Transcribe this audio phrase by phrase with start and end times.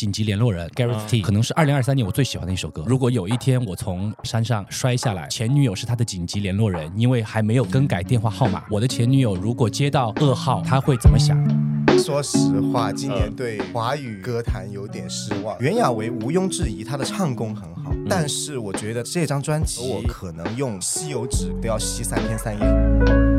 [0.00, 2.82] 紧急联络人 Gareth T，可能是二零二三年我最喜欢的一首歌。
[2.86, 8.64] 如果有一天我从山上摔下来，前女友是他的紧急联络人，因为还没有更改电话号码。
[8.70, 11.36] 我的前女友如果接到噩耗，她会怎么想？
[11.98, 12.38] 说实
[12.72, 15.54] 话，今年对华语歌坛有点失望。
[15.60, 23.29] 袁娅维毋庸置疑，她的唱功很好，但是我觉得这张专辑我可能用吸油纸都要吸三天三夜。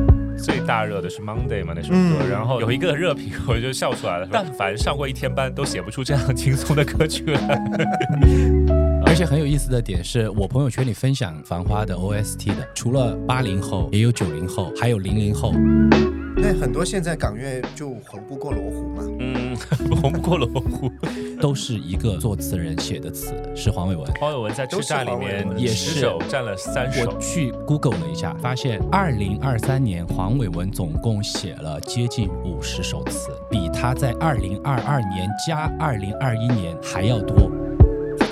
[0.42, 7.62] 最大热的是 Monday 嘛那首歌，然后有一个热评我就笑出来了，但凡上过一天班都写不出这样轻松的歌曲来。
[9.06, 15.54] 而且很有意思的点是我朋友圈里分享《繁花》的 OST 的，除了八零后，也有九零后，还有零零后。
[16.38, 19.31] 那很多现在港乐就红不过罗湖嘛，嗯，
[20.02, 20.92] 红不过罗湖，
[21.40, 24.06] 都是一个作词人写的词，是黄伟文。
[24.20, 27.10] 黄伟文在叱咤里面也是首占了三首。
[27.10, 37.52] 我去 Google 了一下，发现二零二三年黄伟文总共写了接近五十首词，比他在二零二二年加二零二一年还要多。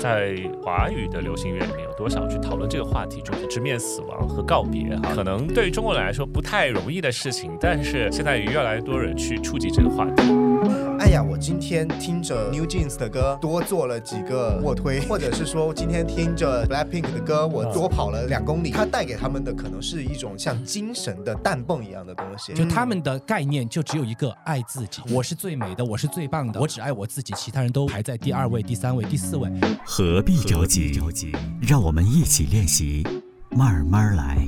[0.00, 5.12] 在华语的流行乐里面，有多少去讨论这个话题，就是直面死亡和告别哈？
[5.14, 10.22] 可能对于中国人来说不太容易的事情，但是现在有越来越多人去触及这个话题。
[10.98, 18.70] 哎呀，我今天听着 New Jeans 的歌，多做了几个卧推， 或者是说今天听着 Blackpink 的歌，我多跑了两公里。
[18.70, 22.52] 它带给他们的可能是一种像精神的弹泵一样的东西。
[22.52, 29.50] 就他们的概念就只有一个爱自己，我是最美的，我是最棒的，我只爱我自己，其他人都排在第二位、第三位、第四位。
[29.84, 31.02] 何必着急？
[31.60, 33.06] 让我们一起练习，
[33.50, 34.46] 慢慢来。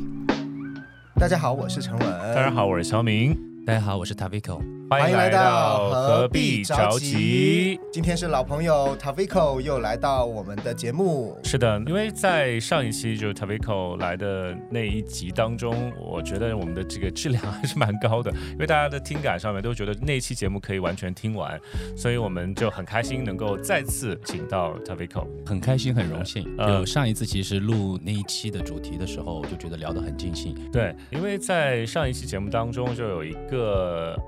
[1.17, 2.11] 大家好，我是陈文。
[2.35, 3.52] 大家好，我是肖明。
[3.65, 4.61] 大家好，我是 Tavico。
[4.91, 7.79] 欢迎来到何必着急？
[7.91, 11.39] 今天是老朋友 Tavico 又来到我们的节目。
[11.45, 21.59] 是的，因为在上一期就是 Tavico 来的那一集当中，我觉得我们的这个质量还是蛮高的，因为大家的听感上面都觉得那一期节目可以完全听完，
[21.97, 26.45] 所以我们就很开心能够再次请到 Tavico，很开心很荣幸。
[26.59, 30.55] 就上一次其实录那一期的主题的时候，我就觉得聊得很尽兴。
[30.71, 33.52] 对，因为在上一期节目当中就有一个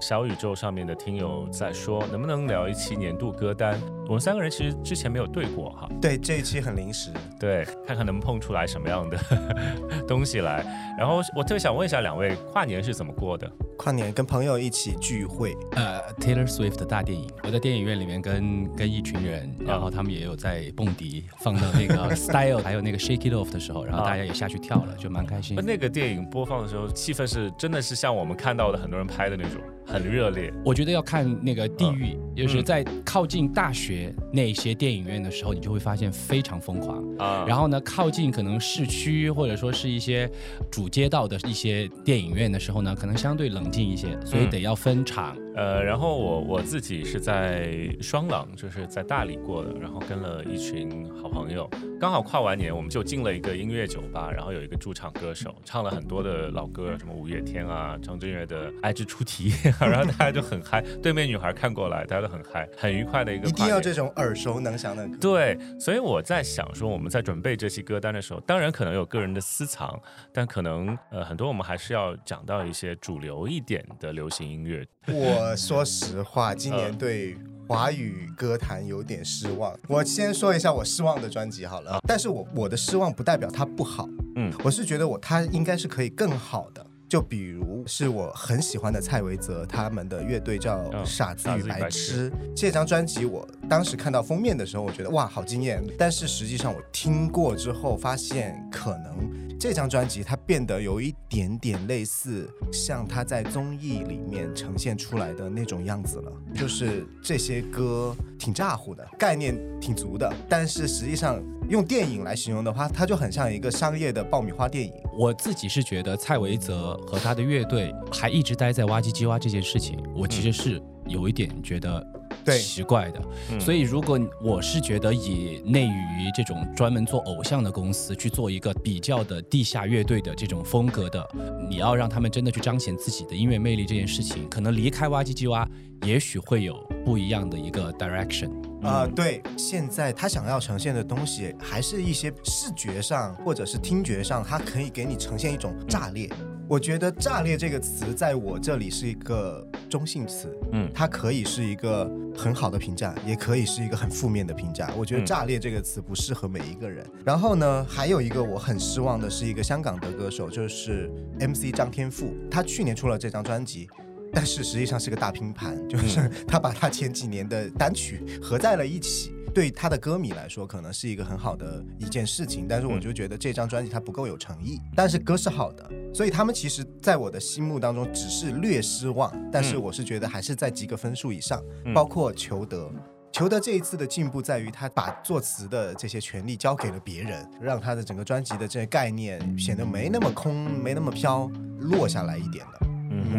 [0.01, 0.55] 小宇宙。
[0.55, 3.79] 上面的听友在说，能不能聊一期年度歌单？
[4.07, 5.89] 我们三个人其实之前没有对过哈。
[6.01, 9.19] 对，这一期很临时，对，看看能碰出来什么样的
[10.07, 10.65] 东西来。
[10.97, 13.51] 然后我特别想问一下两位，跨年是怎么过的？
[13.77, 25.57] 跨年跟朋友一起聚会，呃，Taylor Swift 的大电影，我在电影院里面跟跟一群人，然后他们也有在蹦迪，放到那个 Style，还有那个 Shake It Off 的时候，然后大家也下去跳了，就蛮开心。
[25.57, 29.61] 那个电影播放的时候，气氛是真的是像我们看到的很多人拍的那种。
[29.87, 37.45] 很热烈，我觉得要看那个地域，就是在靠近大学那些电影院的时候，你就会发现非常疯狂啊。
[37.47, 40.29] 然后呢，靠近可能市区或者说是一些
[40.71, 45.37] 主街道的一些电影院的时候呢，可能相对冷静一些，所以得要分场。
[45.54, 51.70] 呃，然后我我自己是在双廊，就是在大理过的，然后跟了一群好朋友，
[52.00, 59.50] 刚好跨完年，我们就进了一个音乐酒吧，然后有一个驻唱歌手唱了很多的老歌，什么五月天啊，张震岳的《爱之初体》。
[59.88, 63.48] 然后大家就很嗨，对面女孩看过来，大家都很嗨，很愉快的一个。
[63.48, 65.16] 一定要这种耳熟能详的歌。
[65.21, 70.00] 对，所以我在想说，我们在准备这期歌单的时候，当然可能有个人的私藏，
[70.32, 74.84] 但可能呃很多我们还是要讲到一些主流一点的流行音乐。
[75.09, 77.37] 我说实话，今年对
[77.69, 79.78] 华语歌坛有点失望。
[79.87, 86.84] 我先说一下我失望的专辑好了，但是我我的失望不代表它不好，嗯，我是觉得我它应该是可以更好的。
[87.06, 92.32] 就比如是我很喜欢的蔡维泽，他们的乐队叫傻子与白痴。
[92.56, 95.84] 这张专辑我当时看到封面的时候，我觉得哇，好惊艳。
[95.97, 111.42] 但是实际上我听过之后，发现可能这张专辑它变得有一点点类似像他在综艺里面呈现出来的那种样子了，就是这些歌挺咋呼的，概念挺足的，但是实际上。
[111.70, 114.92] 用电影来形容的话，它就很像一个商业的爆米花电影。
[115.19, 122.06] 我自己是觉得蔡维泽和他的乐队还一直待在挖机机挖这件事情，我其实是有一点觉得
[122.53, 123.21] 奇怪的。
[123.60, 131.27] 所以如果我是觉得以内娱这种专门做偶像的公司去做一个比较的地下乐队的这种风格的，
[131.69, 135.69] 你要让他们真的去彰显自己的音乐魅力这件事情，可能离开挖唧唧挖，
[136.04, 138.51] 也许会有不一样的一个 direction。
[138.83, 146.28] 啊，对，现在他想要呈现的东西，还是一些视觉上或者是听觉上，它可以给你呈现一种炸裂。
[146.68, 154.91] 我觉得“炸裂”这个词在我这里是一个中性词，嗯，它可以是一个很好的评价，也可以是一个很负面的评价。
[154.97, 157.07] 我觉得“炸裂”这个词不适合每一个人。
[157.24, 163.89] 然后呢，还有一个我很失望的是一个香港的歌手，就是 MC 张天赋，他去年出了这张专辑。
[164.34, 174.81] 但是实际上是个大拼盘，就是他把他前几年的单曲合在了一起，对他的歌迷来说可能是一个很好的一件事情，但是我就觉得这张专辑它不够有诚意。
[174.97, 181.63] 但是歌是好的，所以他们其实在我的心目当中只是略失望，但是我是觉得还是在及格分数以上。
[181.95, 182.91] 包括裘德，
[183.33, 191.48] 裘德这一次的进步在于他把作词的这些权利交给了别人，让他的整个专辑的这些概念显得没那么空，没那么飘，
[191.78, 192.81] 落下来一点了。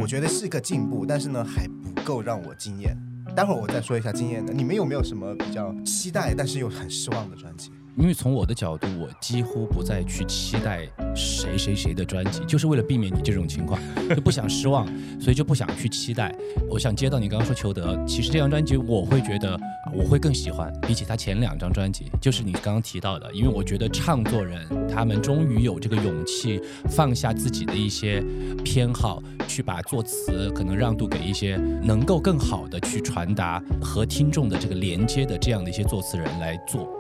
[0.02, 2.96] 我觉得是个进步，但是呢还不够让我惊艳。
[3.36, 7.72] 待会儿我再说一下惊艳的，你们有没有什么比较期待但是又很失望的专辑？
[7.98, 14.86] 因为从我的角度，我几乎不再去期待谁谁谁的专辑，就是为了避免你这种情况，就不想失望，
[15.20, 16.34] 所以就不想去期待。
[16.70, 19.58] 我想接到你刚刚说裘德，其实这张专辑我会觉得
[19.94, 28.22] 我会更喜欢，比起他前两张专辑，就是你刚刚提到的，因为我觉得唱作人他们终于有这个勇气放下自己的一些
[28.64, 36.92] 偏好，去把作词可能让渡给一些能够更好的去传达和听众的这个连接的这样的一些作词人来做。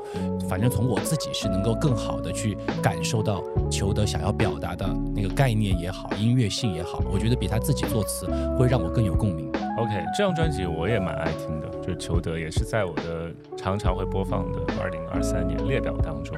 [0.47, 9.51] 反正从我自己是能够更好的去感受到裘德想要表达的那个概念也好，音乐性也好，我觉得比他自己作词会让我更有共鸣。
[9.77, 16.35] OK，这张专辑我也蛮爱听的，就是裘德也是在我的常常会播放的二零二三年列表当中，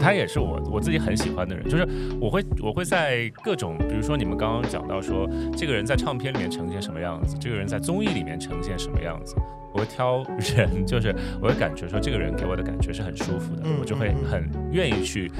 [0.00, 1.88] 他也是我我自己很喜欢的人，就是
[2.20, 5.26] 我会我会在各种，比如说你们刚刚讲到说
[5.56, 9.34] 这个人在唱片里面呈现什么样子，这个人在综艺里面呈现什么样子。
[9.74, 10.24] 我会挑
[10.56, 15.30] 人，就是我会感觉说这个人给我的感觉是很舒服的，我就会很愿意去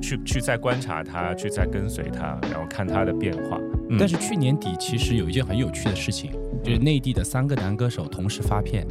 [0.00, 3.58] 去去再观察他，去再跟随他，然后看他的变化。
[3.98, 6.30] 但是去年底其实有一件很有趣的事情，
[6.62, 8.86] 就是内地的三个男歌手同时发片，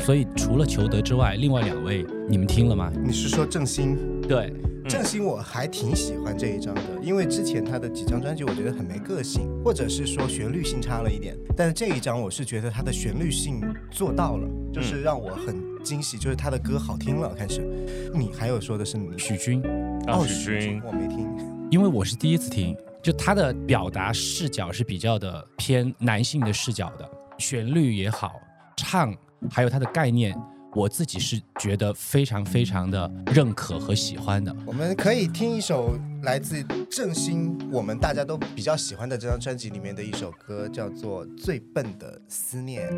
[0.00, 2.92] 所以除了裘德之外，另外两位你们听了吗？
[3.02, 3.96] 你是说郑兴？
[4.22, 4.52] 对。
[4.86, 11.34] 郑兴我还挺喜欢这一张的，因为之前他的几张专辑我觉得很没个性，或者是说旋律性差了一点。
[11.56, 17.32] 但是这一张我是觉得他的旋律性做到了，就是让我很惊喜，就是他的歌好听了。
[17.34, 17.66] 开始，
[18.12, 19.62] 你还有说的是你许君，
[20.06, 21.26] 哦，许君我没听，
[21.70, 27.06] 因为我是第一次听，就他的表达视角是比较的偏男性的视角的，
[27.36, 28.40] 旋律也好，
[28.78, 29.14] 唱
[29.50, 30.34] 还有他的概念。
[30.74, 34.56] 我自己是觉得非常非常的认可和喜欢的。
[34.66, 42.90] 我们可以听一首来自郑兴，我们大家都比较喜欢的这张专辑里面的一首歌，叫做《最笨的思念》。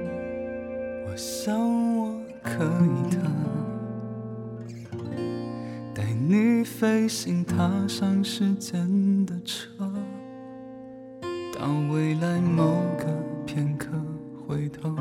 [1.07, 1.55] 我想
[1.99, 3.21] 我可以的，
[5.95, 9.69] 带你飞行，踏上时间的车，
[11.67, 13.05] 到未来某个
[13.45, 13.89] 片刻。
[14.47, 14.95] 回头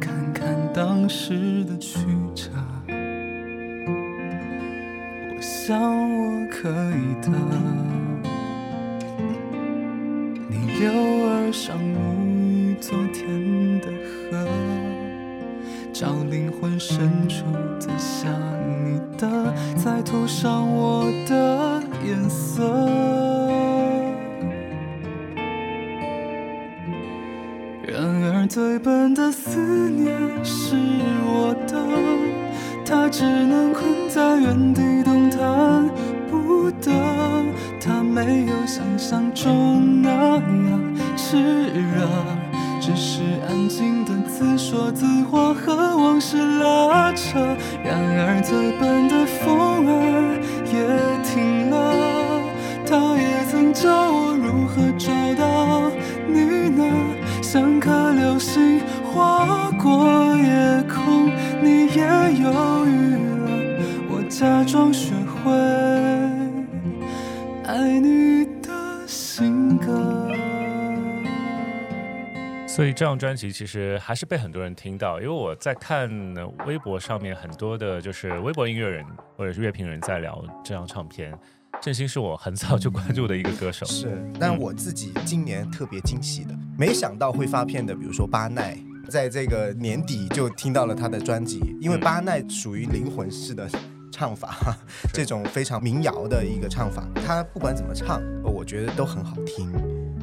[0.00, 1.98] 看看当时的曲
[2.34, 2.50] 折，
[5.28, 7.28] 我想我可以的。
[10.48, 13.88] 你流而上沐浴昨天的
[14.30, 14.48] 河，
[15.92, 17.44] 找灵魂深处
[17.78, 18.32] 最像
[18.86, 23.35] 你的，再涂上我的颜色。
[28.56, 29.60] 最笨的思
[29.90, 30.10] 念
[30.42, 30.76] 是
[31.26, 31.76] 我的，
[32.86, 35.86] 它只能困在原地动弹
[36.30, 36.90] 不得，
[37.78, 40.80] 它没有想象中那样
[41.18, 42.08] 炽热，
[42.80, 47.38] 只是安静的自说自话和往事拉扯。
[47.84, 50.78] 然而最笨的风儿也
[51.28, 51.92] 停了，
[52.86, 55.90] 它也曾教我如何找到
[56.26, 57.05] 你呢。
[57.56, 61.28] 像颗流星划过夜空，
[61.62, 62.02] 你也
[62.42, 63.48] 犹豫了。
[64.10, 65.50] 我假装学会
[67.64, 70.30] 爱你的性格。
[72.68, 76.10] 所以这张专辑其实还是被很多人听到，因为我在看
[76.66, 79.02] 微博上面很多的，就是微博音乐人
[79.34, 81.32] 或者是乐评人在聊这张唱片。
[81.82, 88.76] 郑兴是我很早就关注的一个歌手，是，但我自己今年特别惊喜的，没想到会发片的，比如说巴奈，
[89.08, 93.70] 在这个年底就听到了他的专辑，因为巴奈属于灵魂式的
[94.10, 94.76] 唱法，
[95.12, 99.70] 这种非常民谣的一个唱法，他不管怎么唱，我觉得都很好听，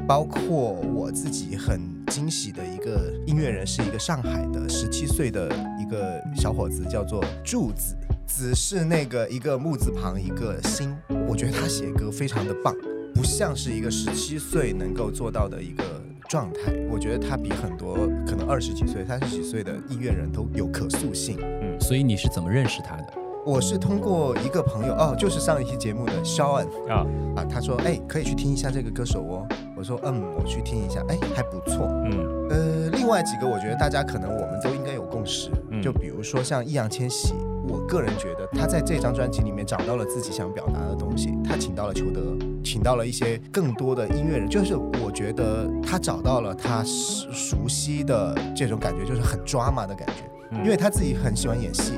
[0.06, 5.48] 包括我自己很惊喜的一个音乐人，是一个上海的十七岁的
[5.80, 7.96] 一个小伙子，叫做柱子。
[8.26, 10.96] 子是那个一个木字旁一个心，
[11.28, 12.76] 我觉得他写歌非常的棒，
[13.14, 15.84] 不像是一个十七岁能够做到的一个
[16.28, 16.74] 状态。
[16.90, 21.38] 我觉得他比很多可能二十几岁、三十几岁的音乐人都有可塑性。
[21.42, 23.14] 嗯，所以你是怎么认识他的？
[23.46, 29.48] 我是通过一个朋友哦，就是上一期节目的肖恩啊啊，他说哎可以去听一下这个歌手哦。
[29.76, 31.88] 我说嗯，我去听一下，哎还不错。
[32.06, 35.52] 嗯呃，另外几个我觉得大家可能我们都应该有共识，
[35.82, 37.34] 就比如说像易烊千玺。
[37.68, 41.34] 我个人觉得他在这张专辑里面找到了自己想表达的东西。
[41.44, 42.22] 他请到了裘德，
[42.64, 51.94] 请到了一些更多的音乐人，就是我觉得他找到了他熟悉的这种感觉，就是很抓马的感觉，因为他自己很喜欢演戏。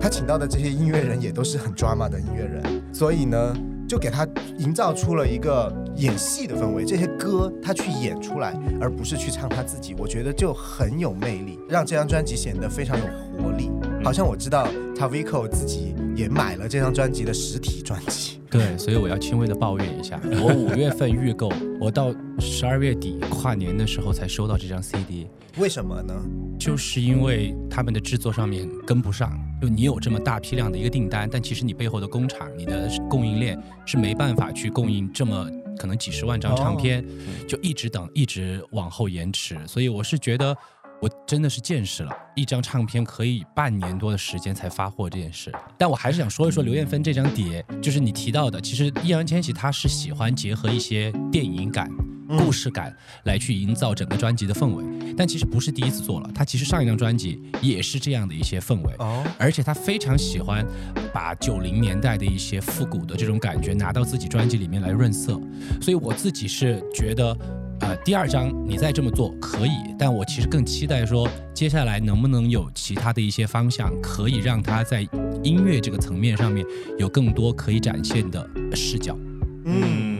[0.00, 3.56] 他请到的这些音乐人也都是很抓马的音乐人，所以呢。
[3.88, 4.26] 就给他
[4.58, 13.04] 营造出了一个演戏的氛围，这些歌他去演出来，而不是去唱他自己，我觉得就很有魅力，让这张专辑显得非常有
[13.38, 13.70] 活力。
[14.02, 18.40] 好像我知道 Tavico 自己也买了这张专辑的实体专辑。
[18.50, 25.26] 对，所以我要轻微的抱怨一下， 我五月份预购，我到十二月底跨年的时候才收到这张 CD。
[25.58, 26.14] 为什么呢？
[26.58, 29.38] 就是因为他们的制作上面跟不上。
[29.60, 35.48] 就你有这么大批量的一个订单，但其实你背后的工厂、你的供应链是没办法去供应这么
[35.78, 37.04] 可能几十万张唱片，
[37.48, 39.56] 就一直等，一直往后延迟。
[39.66, 40.54] 所以我是觉得，
[41.00, 45.52] 我真的是见识了一张唱片可以半年多的时间才发货这件事。
[45.78, 51.90] 但我还是想说一说刘艳芬这张碟，就是你提到的，其实易烊千玺他是喜欢结合一些电影感。
[52.28, 56.28] 故事感来去营造整个专辑的氛围，但其实不是第一次做了。
[56.34, 60.66] 他其实上一张专辑也是这样的一些氛围，哦，而且他非常喜欢
[61.14, 65.40] 把九零年代的一些复古的这种感觉拿到自己专辑里面来润色。
[65.80, 67.32] 所以我自己是觉得，
[67.80, 75.06] 呃，第二张你再这么做可以，但我其实更期待说，接下来能不能有其他的一些方向，可以让他在
[75.42, 76.64] 音乐这个层面上面
[76.98, 79.16] 有更多可以展现的视角。
[79.64, 80.16] 嗯。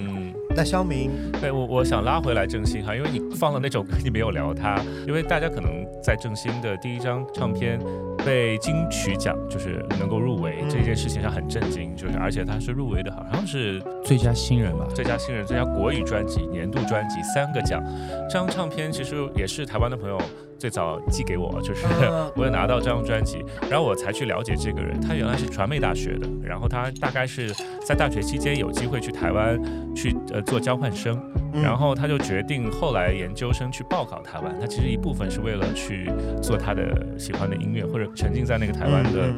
[0.58, 7.78] 那肖明，对我我想拉回来郑兴哈，因为你放了那首歌， 你没有聊他，因为大家可能在郑兴的第一张唱片
[8.26, 17.80] 被金曲奖就是能够入围这件事情上很震惊，就是而且他是入围的好像是最佳新人吧，最佳新人、最佳国语专辑、年度专辑三个奖，
[18.28, 20.20] 这张唱片其实也是台湾的朋友。
[20.58, 21.84] 最早寄给我，就是
[22.34, 24.98] 我有拿到这张专辑，然后我才去了解这个人。
[24.98, 27.52] 他原来是传媒大学的，然后他大概是
[27.84, 29.60] 在大学期间有机会去台湾
[29.94, 31.14] 去呃做交换生，
[31.52, 34.58] 然后他就决定后来研究生去报考台湾。
[34.58, 39.32] 他其实一部分是为了去做他的喜欢的音乐，或者沉浸在那个台湾的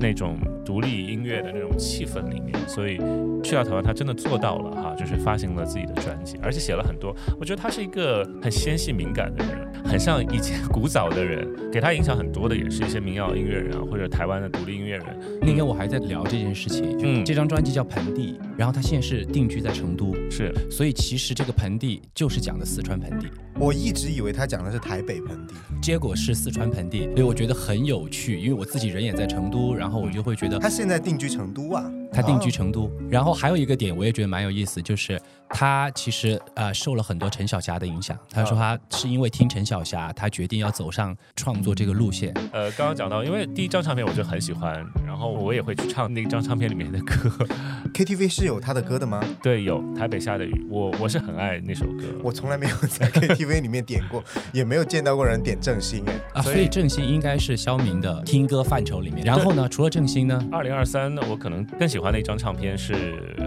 [0.00, 2.52] 那种独立音乐的那种气氛里面。
[2.68, 2.96] 所以
[3.42, 7.14] 去到台湾，他真的做到了哈，就是发行了自己的专辑，而且写了很多。
[7.38, 10.62] 我觉得他是一个很纤细敏感的人，很像以前。
[10.70, 15.06] 古早的人给他影响很多的，也是一些民谣音乐人啊，或者台湾的独立音乐人。
[15.40, 23.26] 那天我还在聊这件事情，嗯，这张专辑叫《盆地》，然后他现在是定居在成都，是，所以其实这个盆地就是讲的四川盆地。
[23.58, 32.90] 我一直以为他讲的是台北盆地，结果是四川盆地，所以我觉得很有趣，因为我自己人也在成都，然后我就会觉得他现在定居成都啊，他定居成都。
[33.10, 35.20] 然后还有一个点，我也觉得蛮有意思，就是。
[35.54, 38.18] 他其实呃受了很多陈小霞的影响。
[38.30, 42.32] 他说他是因为听陈小霞，他决定要走上创作这个路线。
[42.54, 47.46] 呃，刚刚讲到，因为第一张唱片我就很喜欢，然后我也会去唱那张唱片里面的歌。
[47.92, 49.22] KTV 是有他的歌的吗？
[49.42, 52.04] 对，有《台北下的雨》，我我是很爱那首歌。
[52.24, 56.14] 我从来没有在 KTV 里面点过，也没有见到过人点郑兴哎。
[56.32, 59.22] 啊，所以郑兴应该是肖明的听歌范畴里面。
[59.22, 60.42] 然后呢，除了郑兴呢？
[60.50, 62.94] 二零二三，我可能更喜欢的一张唱片是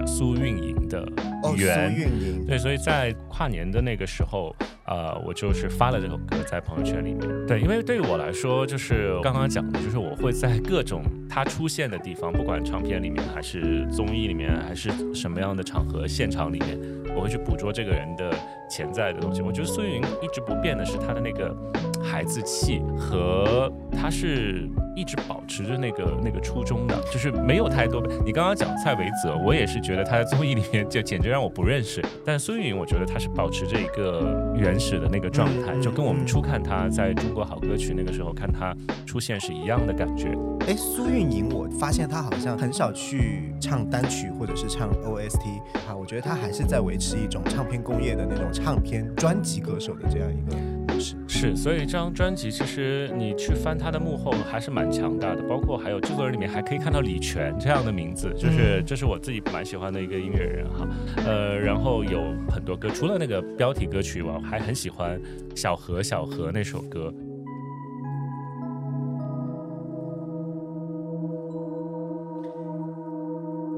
[0.05, 1.05] 苏运莹的
[1.55, 1.91] 《缘》。
[1.95, 4.55] 运营对，所以在跨年的那个时候，
[4.87, 7.45] 呃，我就是发了这首歌在朋友圈里面。
[7.47, 16.79] 对，因为对于我来说，就是刚刚讲的，就是我会在各种他出现的地方，不管唱片里面，还是综艺里面，还是什么样的场合、现场里面，
[17.15, 18.31] 我会去捕捉这个人的
[18.69, 19.41] 潜在的东西。
[19.41, 21.55] 我觉得苏运一直不变的是他的那个
[22.03, 24.69] 孩子气和他是。
[24.97, 28.01] 一直保持着那个那个初衷的，就是没有太多。
[28.25, 32.01] 你刚刚讲蔡维泽，我也是觉得他在综艺里面就简直让我不认识。
[32.23, 40.54] 但孙运，我觉得他是保持着一个原始的那个状态，就跟我们初看他在中国好歌曲那个时候看他出现是一样的感觉。
[40.67, 50.57] 哎，苏运莹，我发现她好像很少去唱单曲或者是唱 OST 啊，我觉得她还是在维持一种唱片工业的那种唱片专辑歌手的这样一个
[50.87, 51.15] 模式。
[51.27, 54.85] 是，所以这张专辑其实你去翻他的幕后还是蛮。
[54.95, 60.87] 强大的，包括还有制作人里面还可以看到李泉这样的名字，就是这是我自己蛮喜欢的一个音乐人哈，
[61.25, 65.19] 呃，然后有很多歌，除了那个标题歌曲，我还很喜欢
[65.53, 67.13] 小河小河那首歌。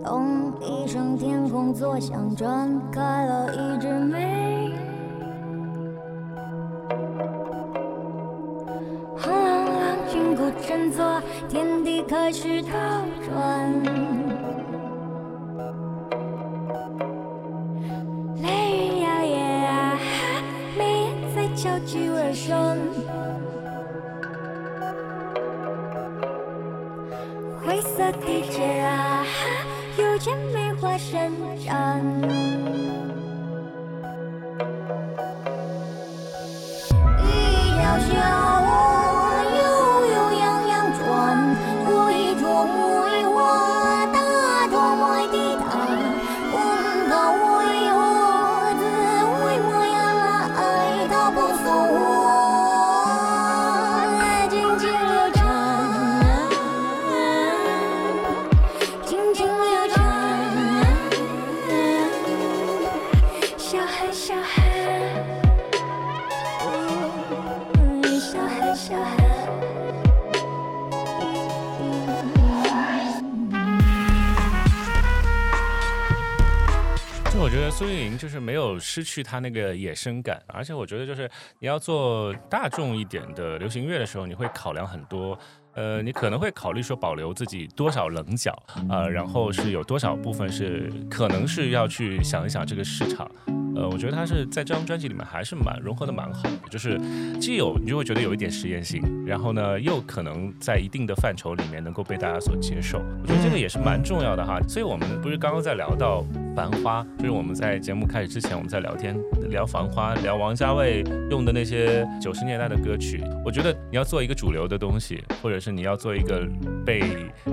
[0.07, 4.71] 咚一声，天空作响，张开了一只美。
[9.19, 12.69] 轰隆隆，经鼓振作，天地开始倒
[13.25, 13.83] 转。
[18.41, 18.47] 雷
[18.77, 19.35] 雨摇曳
[19.65, 19.99] 啊，
[20.77, 22.55] 你在敲击我手。
[27.61, 29.16] 灰色地铁啊。
[30.97, 31.31] 伸
[31.63, 32.56] 展。
[78.17, 81.29] 就是没有失去它那个野生感，而且我觉得就是
[81.59, 85.37] 你要做大众一点的流行乐的时候，你会考量很多。
[85.77, 88.51] 呃，你可能会考虑说保留自己多少棱角
[88.89, 93.29] 啊、呃，然后是有多少部分是可能是要去想一想这个市场。
[93.75, 96.99] 呃，我觉得他是在这张专辑里面还是蛮融合的蛮好的，就是
[97.39, 104.59] 既有你就会觉得有一点实验性，然后呢又可能在一定的范畴里面能够被大家所接受，我觉得这个也是蛮重要的哈。
[104.67, 106.21] 所以我们不是刚刚在聊到
[106.55, 109.15] 《繁花》，就是我们在节目开始之前我们在聊天
[109.51, 113.23] 聊《繁花》，聊王家卫用的那些九十年代的歌曲。
[113.45, 116.47] 我觉得你要做一个主流的东西，或者是你要做一个
[116.85, 117.01] 被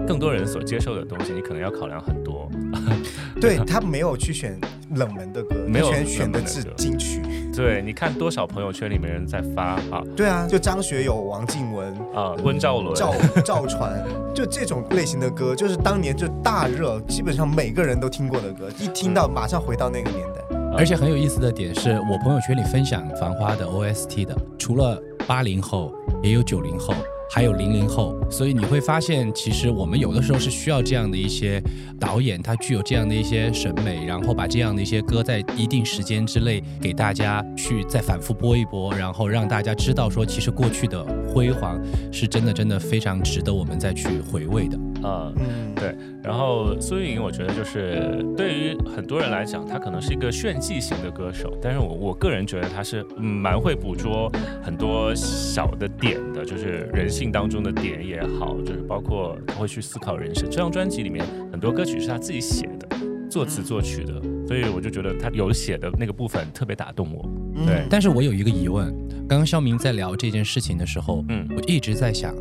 [0.06, 2.48] 更多人所接受的东西，你可能要考量很多。
[3.40, 4.58] 对他没有去选
[4.94, 7.20] 冷门的歌，没有全选的是金曲。
[7.54, 10.02] 对，你看多少朋友圈里面人在发啊？
[10.16, 14.04] 对啊，就张学友、王静雯啊、温兆伦、赵赵传，
[14.34, 20.40] 就这种类型的歌，就是当年就大热，基本上每个人都听过的歌，一听到马上回到那个年代。
[20.76, 25.92] 而且很有意思的点是我朋友圈里分享《繁花》的 OST 的，除了八零后，
[26.22, 26.92] 也有九零后。
[27.30, 31.62] 还有零零后，所以你会发现，其实我们有的时候是需要这样的一些
[31.98, 41.80] 导演，他具有这样的一些审美，然后把这样的一些歌在一定时间之内给大家去再反复播一播，然后让大家知道说，其实过去的辉煌
[42.12, 44.78] 是真的真的非常值得我们再去回味的。
[45.02, 45.94] 啊，嗯，对。
[46.22, 54.30] 然后苏运莹，我觉得就是对于很多人来讲，他可能是一个炫技型的歌手，但是我我个人觉得他是嗯蛮会捕捉
[54.62, 60.48] 很多小的点的，就是人性当中的点也好，就是包括他会去思考人生。
[60.50, 62.88] 这张专辑里面很多歌曲是他自己写的，
[63.28, 64.14] 作词作曲的，
[64.46, 67.28] 所以我就觉得他有写的那个部分特别打动我。
[67.66, 68.92] 对，但是我有一个疑问，
[69.28, 72.34] 刚刚肖明在聊这件事情的时候，嗯，我一直在想，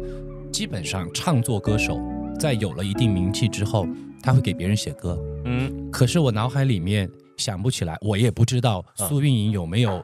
[0.51, 1.99] 基本上唱作歌手。
[2.43, 3.88] 在有了一定名气之后，
[4.21, 10.03] 他会给别人写歌，嗯，可是我脑海里面想不起来，我也不知道苏运莹有没有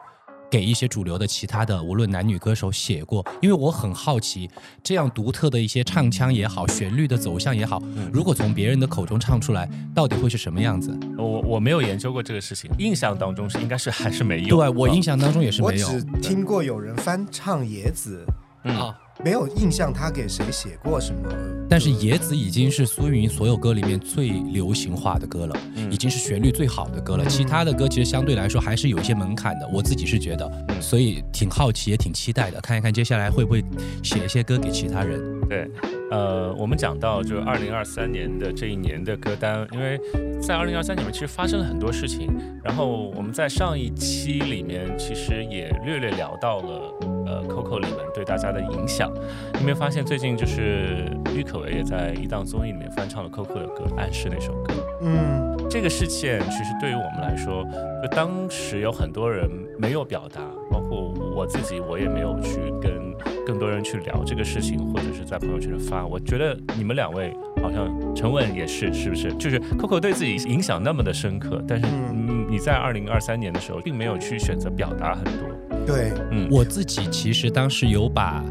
[0.49, 4.49] 给一些主流的其他的无论男女歌手写过，因为我很好奇，
[4.81, 10.97] 这样独特的一些唱腔也好，旋律的走向也好，如果从别人的口中唱出来，到底会是什么样子？
[11.17, 14.55] 我我没有研究过这个事情，印象当中是应该是还是没有。
[14.55, 15.85] 对我印象当中也是没有。
[15.89, 18.23] 我只听过有人翻唱野子，
[18.63, 18.95] 啊。
[19.23, 21.29] 没有印象，他给谁写过什么？
[21.69, 25.55] 但是《野子》已经是苏运莹所有歌里面最流行化的歌了，
[25.91, 27.25] 已经是旋律最好的歌了。
[27.25, 30.49] 其他的歌其实相对来说还是有一些门槛的，我自己是觉得，
[30.81, 33.61] 所以挺好奇也挺期待的，看一看接下来会不会
[34.01, 35.21] 写一些歌给其他人。
[35.49, 35.69] 对，
[36.11, 39.99] 呃，我们讲到就是二零二三年的这一年的歌单，因为
[40.41, 42.27] 在二零二三年里面其实发生了很多事情，
[42.63, 46.93] 然后我们在上一期里面其实也略略聊到了
[47.27, 49.11] 呃 Coco 里面对大家的影响。
[49.55, 54.73] 有没有发现最近就是郁可唯也在一档综艺里面翻唱了 Coco 的歌《暗示》那首歌？
[55.01, 57.63] 嗯，这个事件其实对于我们来说，
[58.01, 60.41] 就当时有很多人没有表达，
[60.71, 63.13] 包括我自己，我也没有去跟
[63.49, 66.05] 更多人去聊这个事情，或者是在朋友圈发。
[66.05, 67.33] 我觉得你们两位
[67.63, 69.33] 好像陈文也是，是不是？
[69.39, 71.87] 就是 Coco 对自己影响那么的深刻，但是
[72.47, 75.85] 你在二零二三年的时候，并没有去选择表达很多。
[75.87, 78.43] 对，嗯，我自己其实当时有把。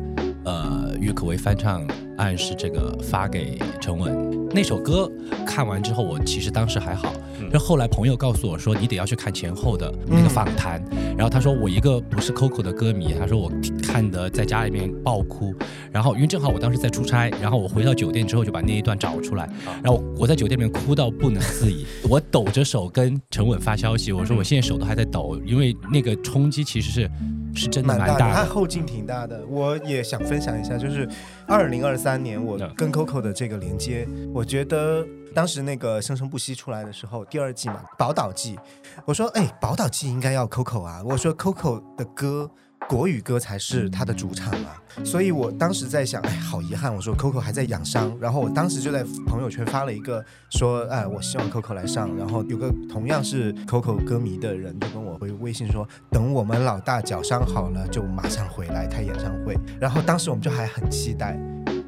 [0.44, 5.10] 呃，郁可唯翻唱《暗示》这个发给陈文那首歌，
[5.46, 7.12] 看完之后我其实当时还好，
[7.52, 10.82] 就后来朋友告诉我说你得要去看前后的那个访谈，
[11.16, 15.54] 然后他说我一个不是 Coco 的歌迷，他说我看的在家里面爆哭，
[15.92, 19.48] 然后因为正好我当时在出差，然后我回到酒店之后就把那一段找出来，
[19.82, 27.10] 然后我在酒店里面哭到不能自已， 我抖着手跟陈稳发消息，我说我现在手都还在抖，因为那个冲击其实是。
[27.58, 29.44] 是真的蛮大的，他后劲挺大的。
[29.46, 31.08] 我也想分享一下，就是
[31.46, 38.56] 二零二三年我跟 Coco 的这个连接，我觉得当时那个《生生不息》出来的时候，第二季嘛，《宝岛季》，
[39.04, 41.02] 我说哎，《宝岛季》应该要 Coco 啊。
[41.04, 42.50] 我说 Coco 的歌
[42.88, 44.82] 国语歌才是他的主场啊。
[45.04, 48.16] 所以我当时在想，哎，好遗憾，我说 Coco 还在养伤。
[48.18, 52.16] 然后我当时就在朋友圈发了一个说，哎，我希望 Coco 来上。
[52.16, 59.54] 然后有个同样是 Coco 歌迷的人就跟我回微信说，等我们老大脚伤好了，就马上回来开演唱会。
[59.78, 61.38] 然后当时我们就还很期待。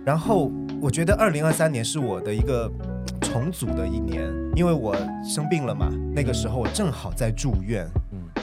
[0.04, 2.70] 然后我觉得二零二三年是我的一个
[3.20, 7.86] 重组的一年，因为我生病了嘛，那个时候我正好在住院，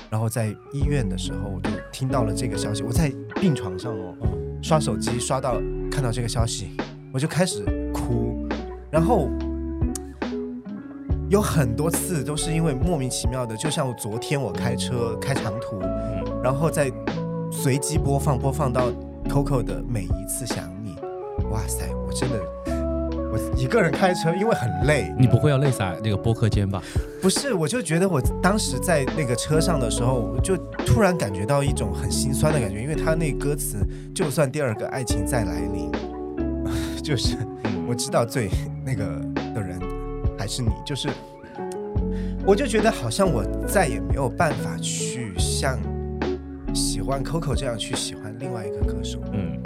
[0.10, 4.15] 然后在医院的时候我就听到了这个消息，我在病床上哦，
[4.62, 6.78] 刷手机刷到看到这个消息，
[7.13, 8.48] 我就开始哭，
[8.89, 9.30] 然后
[11.30, 15.80] 有很多次都是因为莫名其妙的，就像昨天我开车开长途，
[16.41, 16.91] 然后在
[17.52, 18.89] 随机播放播放到
[19.28, 20.96] Coco 的每一次想你。
[21.52, 22.39] 哇塞，我真的，
[23.38, 25.13] 我一个人开车，因为很累。
[25.17, 26.82] 你不会要累洒那个播客间吧？
[27.21, 33.78] 不是，我就觉得我当时在那个车上的时候，我就突然感觉到一种很心酸的感觉，因为他那歌词，
[34.13, 35.91] 就算第二个爱情再来临，
[37.04, 37.38] 就是
[37.88, 38.50] 我知道最
[38.86, 39.06] 那个
[39.54, 39.80] 的人
[40.38, 41.10] 还是你，就是，
[42.45, 45.78] 我就觉得好像我再也没有办法去像
[46.73, 49.19] 喜欢 Coco 这样去喜欢另外一个歌手。
[49.32, 49.58] 嗯。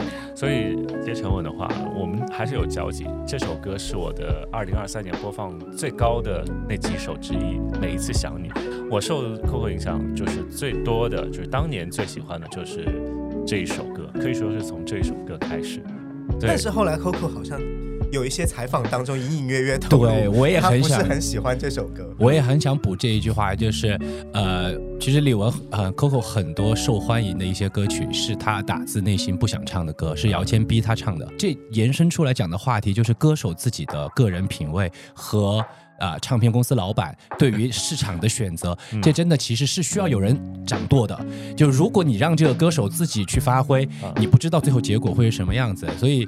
[0.41, 0.75] 所以
[1.05, 3.05] 接陈文的话，我们还是有交集。
[3.27, 7.59] 这首歌是我的二零二三年播放最高的那几首之一。
[7.79, 8.49] 每一次想你，
[8.89, 12.83] 我受 Coco 影响就是最多的，就是当年最喜欢的就是
[13.45, 15.79] 这一首歌，可以说是从这一首歌开始。
[16.39, 17.61] 但是后来 Coco 好像。
[18.11, 22.13] 有一些采访当中隐隐约约透露，对我也很想，不是很喜欢这首歌。
[22.19, 23.97] 我也很想补这一句话，就是
[24.33, 31.25] 呃，其实李玟呃 Coco 很多受欢迎的一些歌曲是他打自内心不想唱的歌，是姚谦逼他唱的。
[31.39, 35.65] 这延伸出来讲的话题就是歌手自己的个人品味和
[35.97, 41.17] 啊唱片公司老板对于市场的选择，这真的其实是需要有人掌舵的。
[41.55, 46.27] 就如果你让这个歌手自己去发挥，你不知道最后结果会是什么样子，所以。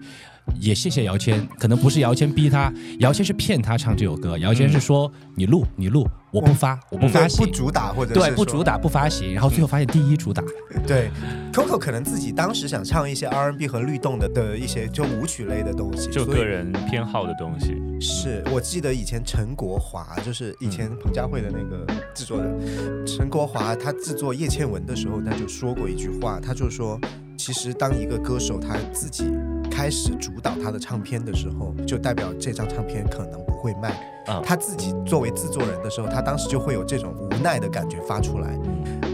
[0.59, 4.37] 也谢谢姚谦，可能不是姚谦逼他，姚谦是骗他唱这首歌。
[4.37, 10.43] 姚谦是说你录你录，我不发我不发行，不主打或者对不主打不发行，然后最后发现第一主打。
[10.85, 11.09] 对
[11.51, 17.81] ，Coco 可能自己当时想唱一些 R&B 和律动的的一些就舞曲类的东西，就个人偏好的东西。
[17.99, 26.99] 是我记得以前陈国华就是以前彭佳慧的那个制作人，陈国华他制作叶倩文的时候，他就说过一句话，他就说。
[27.35, 29.25] 其实，当一个歌手他自己
[29.73, 33.89] 开始主导他的唱片的时候，就代表这张唱片可能不会卖。
[34.27, 38.55] 啊，他自己作为制作人的时候，他当时就会有这种无奈的感觉发出来。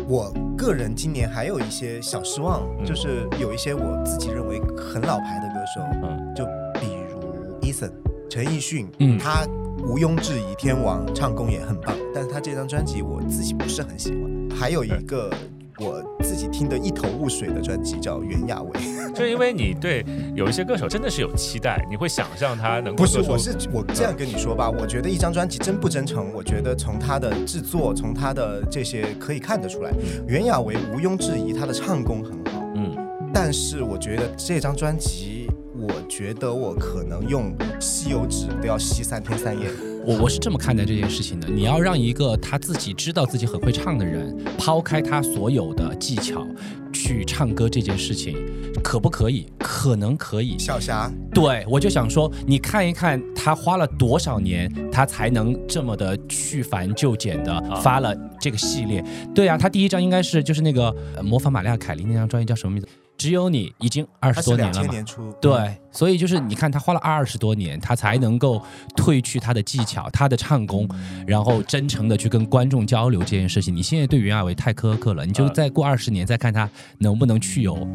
[0.05, 7.91] 我个人今年还有一些小失望，就是有一些我自己认为很老牌的歌手，嗯，就比如 Eason
[8.29, 9.47] 陈奕迅，嗯，他
[9.79, 14.57] 毋庸置疑天王，唱功也很棒，但是他这张专辑我自己不是很喜欢。
[14.59, 15.31] 还有一个。
[15.79, 18.71] 我自己听得一头雾水的专辑叫袁娅维，
[19.15, 29.91] 就因为你对有一些歌手真的是有期待，你会想象他能不是我是我这样跟你说吧，我觉得一张专辑真不真诚，我觉得从他的制作，从他的这些可以看得出来，
[30.27, 32.95] 袁娅维毋庸置疑他的唱功很好，嗯，
[33.33, 39.69] 但是我觉得这张专辑，我觉得我可能用吸油纸都要吸三天三夜。
[40.05, 46.45] 我我是这么看待这件事情的，你要让一个他自己知道自己很会唱的人，抛开他所有的技巧
[46.91, 48.35] 去唱歌这件事情，
[48.83, 49.45] 可不可以？
[49.59, 50.57] 可能可以。
[50.57, 59.03] 小霞，对我就想说，你看一看他花了多少年，他才能这么的去繁就简的发了这个系列。
[59.35, 62.87] 对啊，他第一张应该是就是那个模仿玛利亚凯莉那张专辑叫什么名字？
[63.19, 64.93] 只有你已经二十多年了嘛？
[65.41, 68.63] 对，所以就是你看他花了二十多年，他才能够
[68.95, 70.87] 褪去他的技巧、他的唱功，
[71.27, 73.75] 然后真诚的去跟观众交流这件事情。
[73.75, 77.85] 你现在对袁娅维太苛刻了，你就再过二十年再看他能不能去有。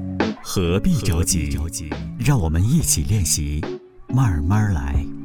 [0.42, 1.48] 何必着急？
[1.48, 3.64] 着急，让我们一起练习，
[4.08, 5.23] 慢慢来。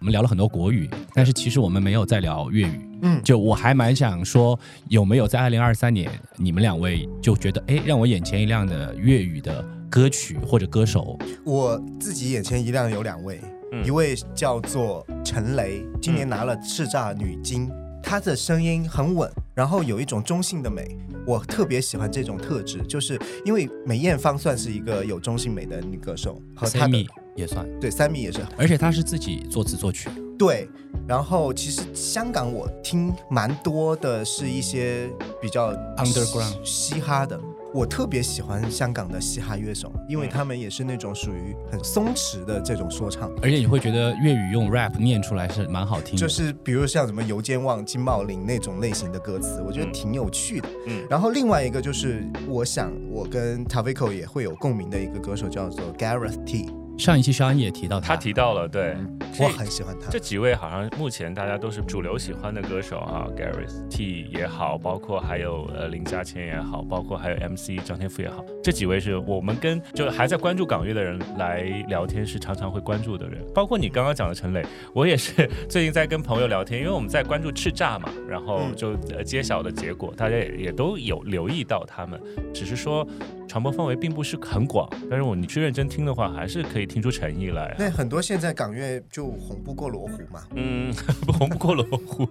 [0.00, 2.88] 我们聊了很多国语，但是其实我们没有在聊粤语。
[3.02, 4.58] 嗯，就我还蛮想说，
[4.88, 11.18] 有没有在二零二三年，你们两位就觉得，哎，让我眼前一亮的粤语的歌曲或者歌手？
[11.44, 13.42] 我自己眼前一亮有两位，
[13.84, 17.70] 一位叫做陈雷，今年拿了叱咤女金，
[18.02, 27.06] 她的声音很稳，然后有一种中性的美，我特别喜欢这种特质，就是因为梅艳芳算是一个有中性美的女歌手，和她的。
[27.36, 30.10] 也算对，三米也是，而且她是自己作词作曲。
[30.36, 30.68] 对，
[31.06, 35.08] 然后其实香港我听蛮多的，是一些
[35.40, 37.40] 比较 underground 嘻哈的，
[37.72, 46.20] 我特别喜欢香港的嘻哈乐手，因为他们也是那种属于很松弛的这种说唱，而且你会觉得粤语用 rap 念出来是蛮好听的。
[46.20, 50.68] 就是比如像什么游坚旺、金茂林那种类型的歌词，我觉得挺有趣的。
[50.88, 56.68] 嗯，然后另外一个就是我想我跟 Tavico 也会有共鸣的一个歌手叫做 Gareth T。
[57.00, 58.94] 上一期肖安也提到他，提到了，对，
[59.38, 60.10] 我很喜欢他。
[60.10, 73.42] 这几位好像目前大家都是主流喜欢的歌手啊，Gary T 也好，包括还有呃林嘉谦也好，包括还有 MC 张天赋也好，这几位是我们跟就还在关注港乐的人来聊天是常常会关注的人。
[73.54, 82.20] 包括你刚刚讲的陈磊，我也是最近在跟朋友聊天，因为我们在关注叱咤嘛，然后就揭晓的结果，大家也也都有留意到他们，
[82.52, 83.06] 只是说。
[83.50, 87.74] 传播范围并不是很广，但是我你去认真听的话，还是可以听出诚意来。
[87.76, 90.94] 那很多现在港乐就红不过罗湖嘛，嗯，
[91.26, 92.28] 红不过罗湖。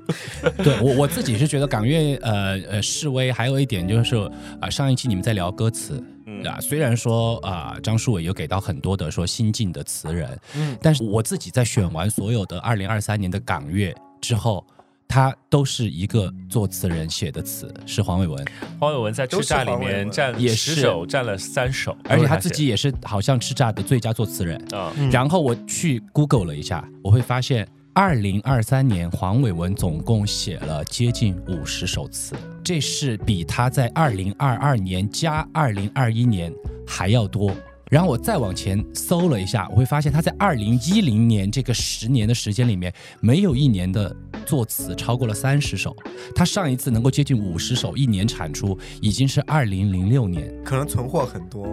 [0.64, 4.16] 对我我自己是觉得港乐呃呃示威，还有一点就是
[4.62, 6.02] 啊，上一期你们在聊歌词
[6.46, 14.66] 啊，虽然说啊张树伟有给到很多的说新晋的词人，嗯，但是我自己在选完所有的二零二三年的港乐之后。
[15.10, 18.46] 他都是一个作词人写的词，是黄伟文。
[18.80, 24.94] 黄伟文在叱咤里面占也是首，占了三首，而且他自己也是好像叱咤的最佳作词人啊。
[25.12, 36.54] 然后我去 Google 了一下，我会发现，二零二三年黄伟文总共写了接近五十首词，这是比他在二零二二年加二零二一年
[36.88, 37.52] 还要多。
[37.90, 45.96] 然后我再往前搜了一下，我会发现他在二零一零年这个十年的时间里面，没有一年的作词超过了三十首。
[46.36, 51.68] 他上一次能够接近五十首一年产出，已经是二零零六年，可能存货很多。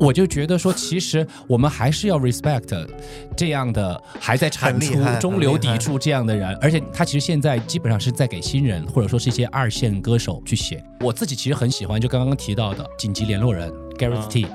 [0.00, 2.88] 我就觉得说，其实我们还是要 respect
[3.36, 10.82] 这样的还在产出、中流砥柱这样的人，而且他其实现在基本上是在给新人或者说是一些二线歌手去写。
[11.00, 14.46] 我自己其实很喜欢，就刚刚提到的紧急联络人 Gareth T。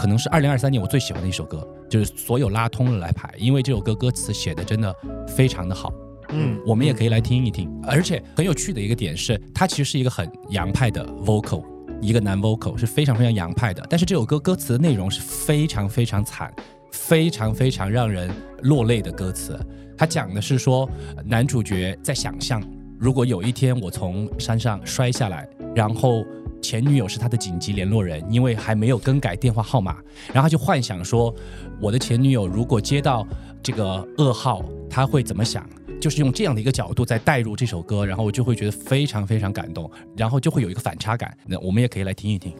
[0.00, 4.96] 可能是二零二三年我最喜欢的一首歌，就是所有拉通了来排，因为这首歌歌词写的真的
[5.28, 5.92] 非常的好。
[6.30, 7.70] 嗯，我们也可以来听一听。
[7.82, 11.62] 而且很有趣的一个点是，它其实是一个很洋派的 vocal，
[12.00, 13.86] 一个男 vocal 是非常非常洋派的。
[13.90, 16.50] 但是这首歌歌词的内容是非常非常惨，
[16.90, 18.30] 非常非常让人
[18.62, 19.54] 落泪的歌词。
[19.98, 20.88] 它讲的是说，
[21.26, 22.62] 男主角在想象，
[22.98, 26.24] 如果有一天我从山上摔下来，然后。
[26.60, 29.96] 前女友是他的紧急联络人，因为还没有更改电话号码，
[30.32, 31.34] 然后他就幻想说，
[31.80, 33.26] 我的前女友如果接到
[33.62, 35.68] 这个噩耗，他会怎么想？
[36.00, 41.36] 就是用这样的一个角度在带入这首歌，然后我就会觉得非常非常感动，然后就会有一个反差感。
[41.46, 42.54] 那我们也可以来听一听。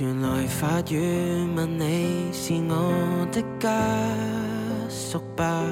[0.00, 3.70] 原来法院问你是我的家
[4.88, 5.64] 属吧？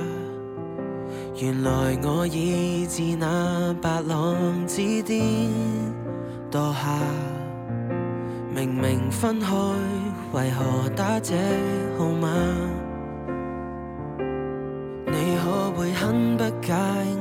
[1.40, 5.28] 原来我已自那白浪之巅。
[6.52, 7.00] 多下，
[8.54, 9.46] 明明分开，
[10.34, 11.34] 为何打这
[11.98, 12.28] 号码？
[15.06, 16.74] 你可会很不解，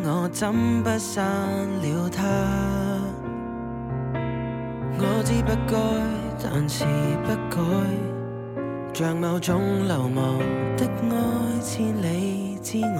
[0.03, 2.21] 我怎不删了他？
[4.99, 5.77] 我知不该，
[6.43, 6.83] 但是
[7.23, 7.61] 不改，
[8.93, 10.39] 像某种流亡
[10.75, 12.91] 的爱，千里之外，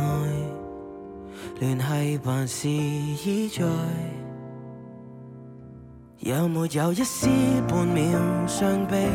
[1.59, 3.65] 联系还是依在。
[6.23, 7.27] 有没有一丝
[7.67, 8.03] 半秒
[8.45, 9.09] 伤悲？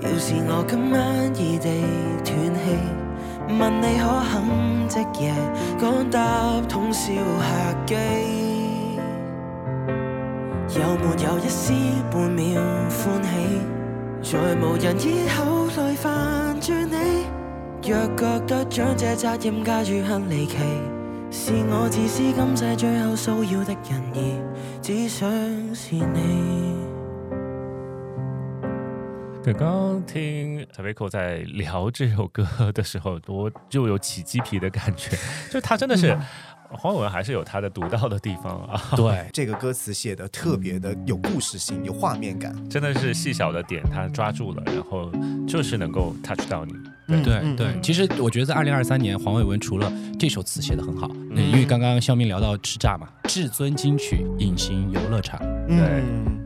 [0.00, 1.84] 要是我今晚异地
[2.24, 2.60] 断气，
[3.60, 5.34] 问你可肯即夜
[5.78, 7.94] 赶搭通宵客机？
[10.74, 11.74] 有没有一丝
[12.10, 14.32] 半秒欢喜？
[14.32, 17.26] 在无人以口来烦住你，
[17.86, 20.56] 若觉得将这责任加注很离奇。
[21.30, 24.16] 是我自私，今世最后骚扰的人儿，
[24.82, 25.30] 只想
[25.72, 26.74] 是你。
[29.44, 35.16] 刚刚听 Tavico 在聊这首歌的时候，我就有起鸡皮的感觉，
[35.52, 36.18] 就他真的是。
[36.74, 38.80] 黄伟文还是有他的独到的地方啊！
[38.96, 45.12] 对， 这个歌词写的特别的有故事性，有画面感，真的是细小的点他抓住了，然后
[45.46, 46.72] 就是能够 touch 到你。
[47.22, 55.76] 对对，其实我觉得在二零二三年，黄伟文除了这首词写的很好，因为刚刚肖明聊到叱咤嘛，至尊金曲隐形游乐场，对，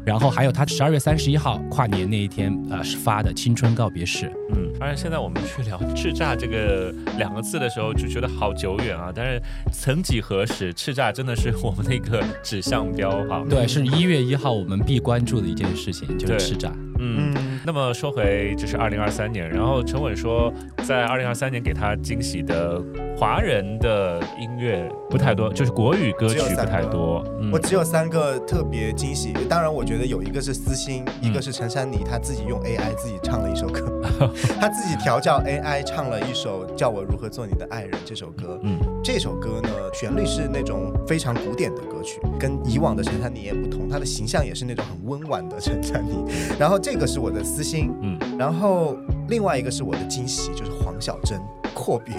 [0.05, 16.71] 然后还有他十二月三十一号跨年那一天呃是发的青春告别式，嗯，当然现在我们去聊叱咤这个两个字的时候，就觉得好久远啊，但是曾几何时，叱咤真的是我们的一个指向标哈，对，是一月一号我们必关注的一件事情，就是叱咤。
[16.99, 17.26] 嗯，
[17.67, 22.81] 那么说回，这是二零二三年，然后陈稳说，在二零二三年给他惊喜的
[23.19, 27.25] 华人的音乐不太多，就是国语歌曲不太多。
[27.51, 34.03] 我只有三个特别惊喜，当然我觉得有一个是私心，一个是陈珊妮，她自己用 AI 自己唱了一首歌，
[34.61, 38.61] 她自己调教 AI 唱了一首《叫我如何做你的爱人》这首歌。
[38.63, 46.23] 嗯，这首歌呢，旋律是那种非常古典的歌曲，跟以往的陈珊妮也不同，她的形象也是那种很温婉的陈珊妮。
[46.61, 48.95] 然后这个是我的私心，嗯，然后
[49.29, 51.41] 另外一个是我的惊喜，就是黄小珍。
[51.75, 52.15] 阔别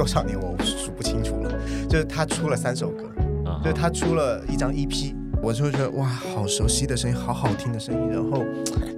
[0.00, 1.52] 多少年我数不清楚了，
[1.86, 3.04] 就是他出了三首歌，
[3.62, 8.08] 就是他出了一张 EP，我就觉得哇，好熟悉的声音，好好听的声音。
[8.08, 8.42] 然后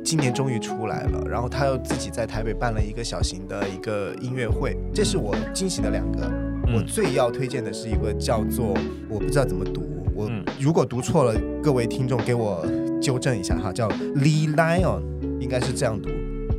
[0.04, 6.30] 今年终于出来了，然后他又自己在台北办了一个小型的一个音乐会，这是我惊喜的两个。
[6.72, 8.72] 我最要推荐的是一个叫做
[9.08, 9.82] 我不知道怎么读，
[10.14, 12.64] 我如果读错了，各位听众给我
[13.00, 15.02] 纠正一下哈，叫 Lee Lion，
[15.40, 16.10] 应该是这样读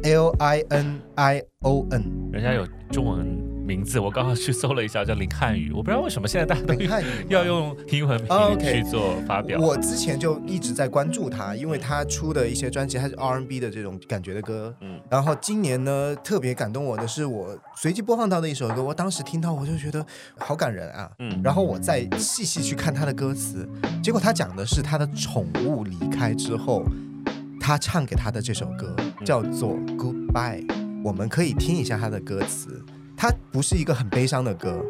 [0.04, 2.04] ，L I N I O N，
[2.34, 2.68] 人家有。
[2.92, 3.26] 中文
[3.66, 5.72] 名字我刚刚去搜了一下，叫林汉宇。
[5.72, 6.74] 我不知道为什么现在大家都
[7.30, 9.60] 要用英文名去做发表。
[9.60, 14.76] 我之前就一直在关注他，因为他出的一些专辑，他是 R&B 的这种感觉的歌。
[14.82, 15.00] 嗯。
[15.10, 20.06] 然后今年呢，特别感动我的是我随机播放到的一首歌，我当时听到我就觉得
[20.38, 21.10] 好感人啊。
[21.20, 21.42] 嗯。
[21.42, 23.68] 然后我再细细去看他的歌词，
[24.04, 26.84] 结果他讲的是他的宠物离开之后，
[27.62, 28.94] 他唱给他的这首歌
[29.26, 30.66] 叫做 Goodbye。
[31.04, 32.82] 我们可以听一下他的歌词，
[33.16, 34.84] 它不是一个很悲伤的歌，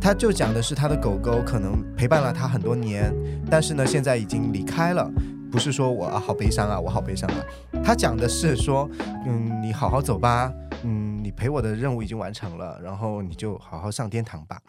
[0.00, 3.12] 它就讲的是他的狗狗可能陪伴了他很多年，
[3.50, 5.10] 但是呢现在已经离开了，
[5.50, 7.36] 不是说我啊好悲伤啊，我好悲伤啊，
[7.84, 8.88] 它讲的是说，
[9.26, 10.52] 嗯，你好好走吧，
[10.84, 14.60] 嗯，你陪我的任务已经完成了，然后你就好好上天堂吧。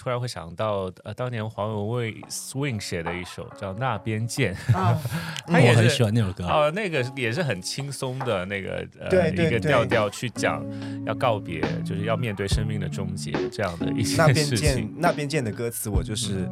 [0.00, 4.54] 突然会想到，呃，当年黄文为 Swing 写的一首叫《那边见》，
[5.46, 6.42] 他也很喜欢那首歌。
[6.46, 10.64] 哦，那个也是很轻松的那个呃一个调调去讲
[11.04, 14.90] 要告别，就是要面对生命的终结这样的一些事情。
[14.96, 16.48] 那边见的歌词，我就是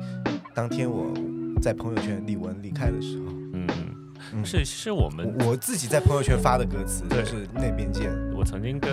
[0.55, 1.11] 当天我
[1.63, 3.67] 在朋友圈李玟离开的时候，嗯。
[4.45, 8.11] 是，是我们我自己在朋友圈发的歌词，就是那边见。
[8.35, 8.91] 我曾经跟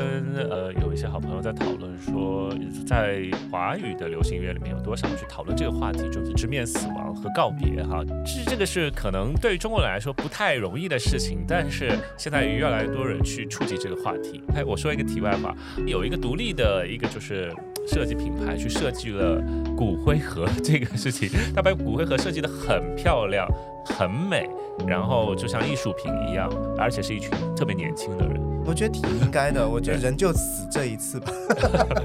[0.49, 2.51] 呃有一些好朋友在讨论说，
[2.85, 8.03] 在华语的流行乐里面有多少去讨论这个话题，就是直面死亡和告别哈。
[8.25, 14.41] 这这个是可能对于中国人来说不太容易的事情，但是现在越来越多人去触及这个话题。
[14.55, 17.53] 哎，我说一个题外话，有一个独立的一个就是
[17.88, 19.39] 设计品牌去设计了
[19.77, 23.47] 骨灰盒这个事情，他把骨灰盒设计的很漂亮。
[23.85, 24.49] 很美，
[24.87, 28.39] 然后就像艺术品一样，而且是一群特别年轻的人。
[28.65, 31.31] 我觉得挺应该的，我觉得人就死这一次吧，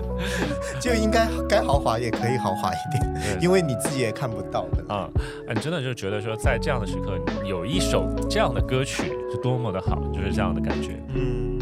[0.79, 5.09] 就应该该豪华也可以豪华一点，因为你自己也看不到的啊。
[5.49, 11.03] 你真的就觉得说，在这样的时刻，有一首这样的歌曲是多么的好，就是这样的感觉。
[11.15, 11.59] 嗯，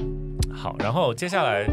[0.53, 1.67] 好，然后接下来。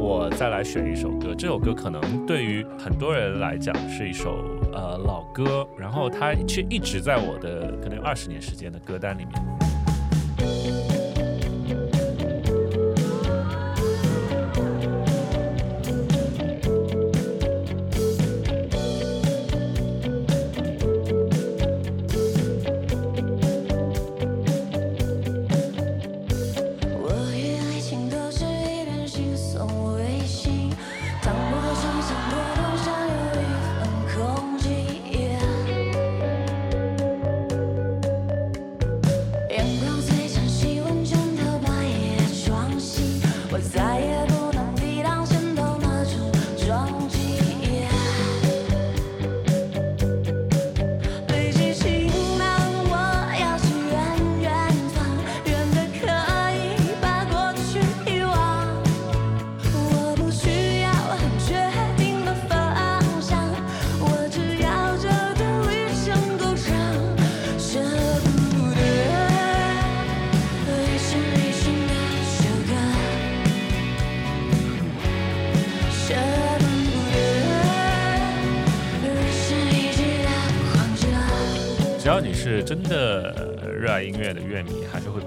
[0.00, 4.36] 我再来选一首歌，这首歌可能对于很多人来讲是一首
[4.78, 9.42] 呃老歌，然后它却一直在我的可能二十年时间的歌单里面。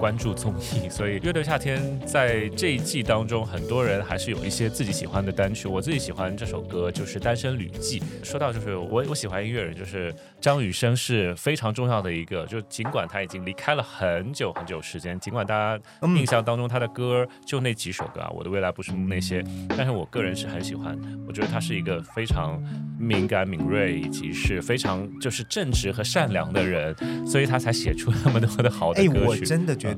[0.02, 0.88] 关注综艺。
[0.88, 5.68] 所以《乐队夏天》在这一季当中，很多人还是有一些自己喜欢的单曲。
[5.68, 8.00] 我自己喜欢这首歌，就是《单身旅记》。
[8.24, 12.44] 说到就是我我喜欢音乐人，就是张雨生是非常重要的一个。
[12.46, 15.80] 就尽管他已经离开了很久很久时间，尽管大家
[16.16, 20.98] 印象当中他的歌就那几首歌啊，《我的未来不是那些》，但是我个人是很喜欢。
[21.28, 22.60] 我觉得他是一个非常
[22.98, 26.92] 敏感、敏锐，以及是非常就是正直和善良的人。
[27.24, 29.20] 所以他才写出那么多的好的歌曲。
[29.20, 29.91] 哎，我真的觉得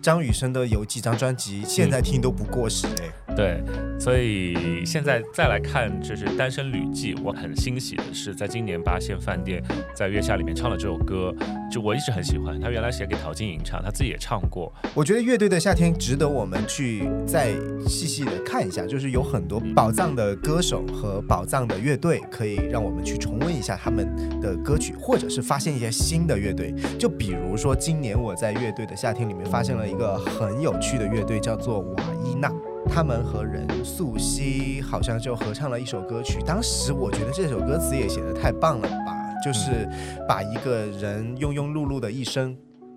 [0.00, 3.34] 张雨生的有几张专辑，现在听都不过时哎。
[3.34, 3.60] 对，
[3.98, 9.60] 所以现在再来看，就是《单身旅记》，我很欣喜的是，在今年八仙饭店
[9.92, 11.34] 在月下里面唱了这首歌，
[11.72, 12.60] 就我一直很喜欢。
[12.60, 14.72] 他原来写给陶晶莹唱，他自己也唱过。
[14.94, 17.52] 我觉得乐队的夏天值得我们去再
[17.88, 26.72] 细细的看一下，就是有很多宝藏的歌手和宝藏的乐队，可以让我们去重温一下他们的歌曲，或者是发现一些新的乐队。
[27.00, 32.52] 就比如说，今年我在乐队的夏天里面发现了一个很有趣的乐队，叫做瓦伊娜。
[32.86, 39.88] 他们和任素汐好像就合唱了一首歌曲，当时我觉得这首歌词也写的太棒了吧，就是
[40.28, 42.54] 把一个人庸庸碌碌的一生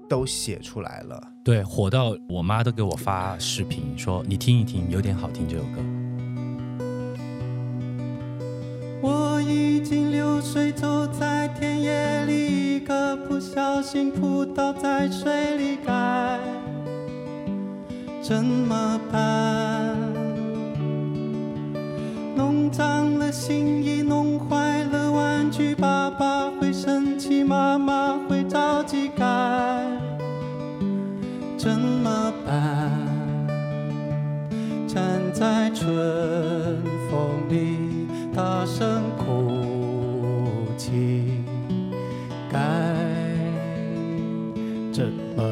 [0.09, 1.21] 都写出来了。
[1.43, 5.79] 对，火到我妈都给我发视频说你听一听，有点好听这首歌。
[9.01, 16.37] 我已经流水走在田野里，一个不小心扑倒在水里该。
[18.21, 19.95] 怎么办？
[22.35, 29.23] 弄脏了新衣，弄坏了玩具，爸爸会生气，妈妈会着急，该
[31.57, 32.91] 怎么办？
[34.85, 35.03] 站
[35.33, 35.87] 在春
[37.09, 39.56] 风里，大声哭
[40.87, 40.93] 泣，
[42.49, 42.57] 该
[44.93, 45.43] 怎么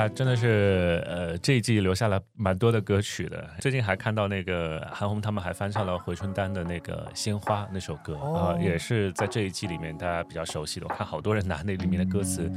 [0.00, 3.48] 下真的是呃这一季留下了蛮多的歌曲的。
[3.60, 10.86] 最近还看到那个韩红他们还翻唱了回春丹的那个《鲜花》那首歌啊，也是在这一季里面大家比较熟悉的。
[10.88, 12.50] 我看好多人拿那里面的歌词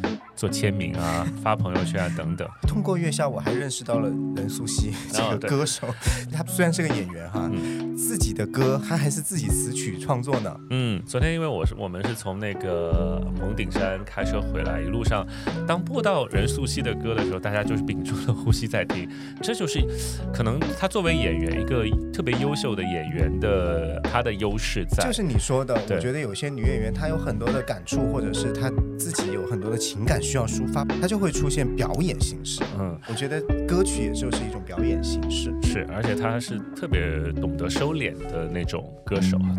[0.44, 2.46] 做签名啊、 发朋友圈啊等等。
[2.68, 5.88] 通过月下，我还认识到了任素汐这个歌手。
[6.34, 7.50] 他虽然是个演员哈，
[7.96, 10.54] 自己的歌他还是自己词曲创作呢。
[10.70, 15.26] 嗯，昨天因为我是我们是从那个蒙顶山开车回来，一路上
[15.66, 16.74] 当播到任素汐。
[16.84, 19.08] 的歌的时候，大家就是屏住了呼吸在听，
[19.42, 19.80] 这就是
[20.34, 25.06] 可能他作为演员一个特别优秀的演员的他的优势在。
[25.06, 28.70] 就是你说的，我觉得有些女演员她有很多的感触，或者是她
[29.00, 32.64] 自己有很多的情感需要抒发，它就会出现表演形式。
[32.80, 35.54] 嗯，我觉得歌曲也就是一种表演形式。
[35.62, 39.56] 是，而且他是特别懂得收敛的那种歌手啊。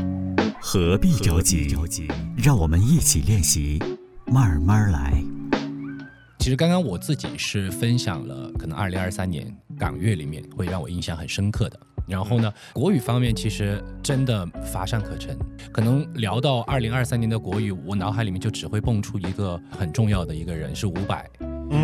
[0.61, 1.75] 何必着急？
[2.37, 3.83] 让我们一起练习，
[4.27, 5.23] 慢慢来。
[6.39, 11.81] 其实刚刚我自己是分享了，可能二零二三年港乐里面会让我印象很深刻的。
[12.07, 15.37] 然后呢，国语方面其实真的乏善可陈。
[15.73, 21.25] 可能聊到二零二三年的国语，我脑海里面就只会蹦出一个很重要的一个人，是伍佰。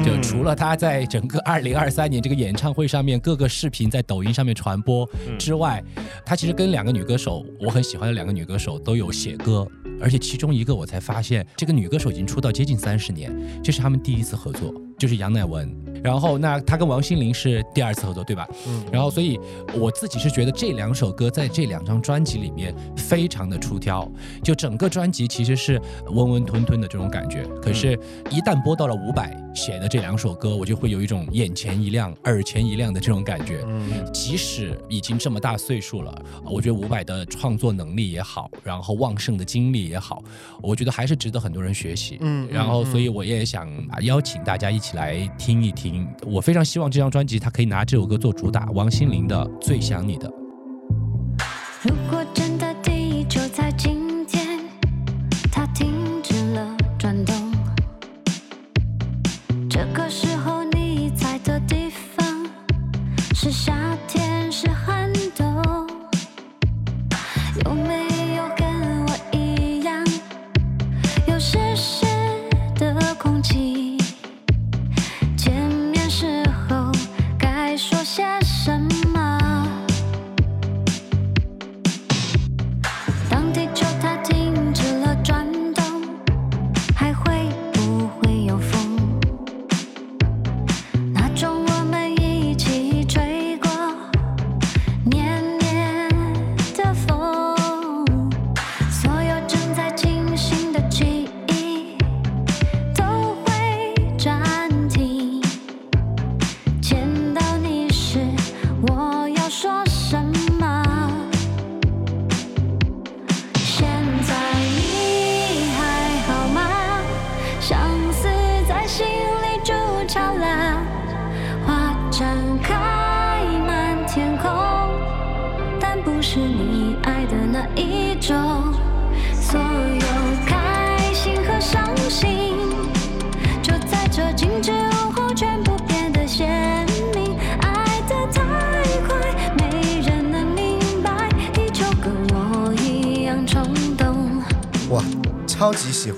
[0.04, 5.08] 就除了他在整个 二零二三年这个演唱会上面各个视频在抖音上面传播
[5.38, 5.82] 之外，
[6.24, 9.66] 他其实跟两个女歌手，我很喜欢的两个女歌手都有写歌。
[10.02, 13.30] 而且其中一个，我才发现这个女歌手已经出道接近三十年，
[13.62, 15.74] 这是他们第一次合作，就是杨乃文。
[16.02, 18.48] 然后那他跟王心凌是第二次合作，对吧？
[18.66, 18.84] 嗯。
[18.92, 19.38] 然后所以
[19.74, 24.10] 我自己是觉得这两首歌在这两张专辑里面非常的出挑，
[24.42, 27.44] 就整个专辑其实是温温吞吞的这种感觉。
[27.60, 27.98] 可是，
[28.30, 33.64] 一旦播到了伍佰写的这两首歌，我就会有一种眼前一亮、耳前一亮的这种感觉。
[33.66, 33.90] 嗯。
[34.12, 39.80] 即使已经这么大岁数了，我觉得伍佰的创作能力也好，然后旺盛的精力。
[39.80, 40.22] 也好，
[40.62, 42.18] 我觉得还是值得很多人学习。
[42.20, 43.66] 嗯，然后所以我也想
[44.02, 45.89] 邀请大家一起来听一听。
[46.26, 50.28] 我非常希望这张专辑它可以拿这首歌做主打，王心凌的《最想你的》。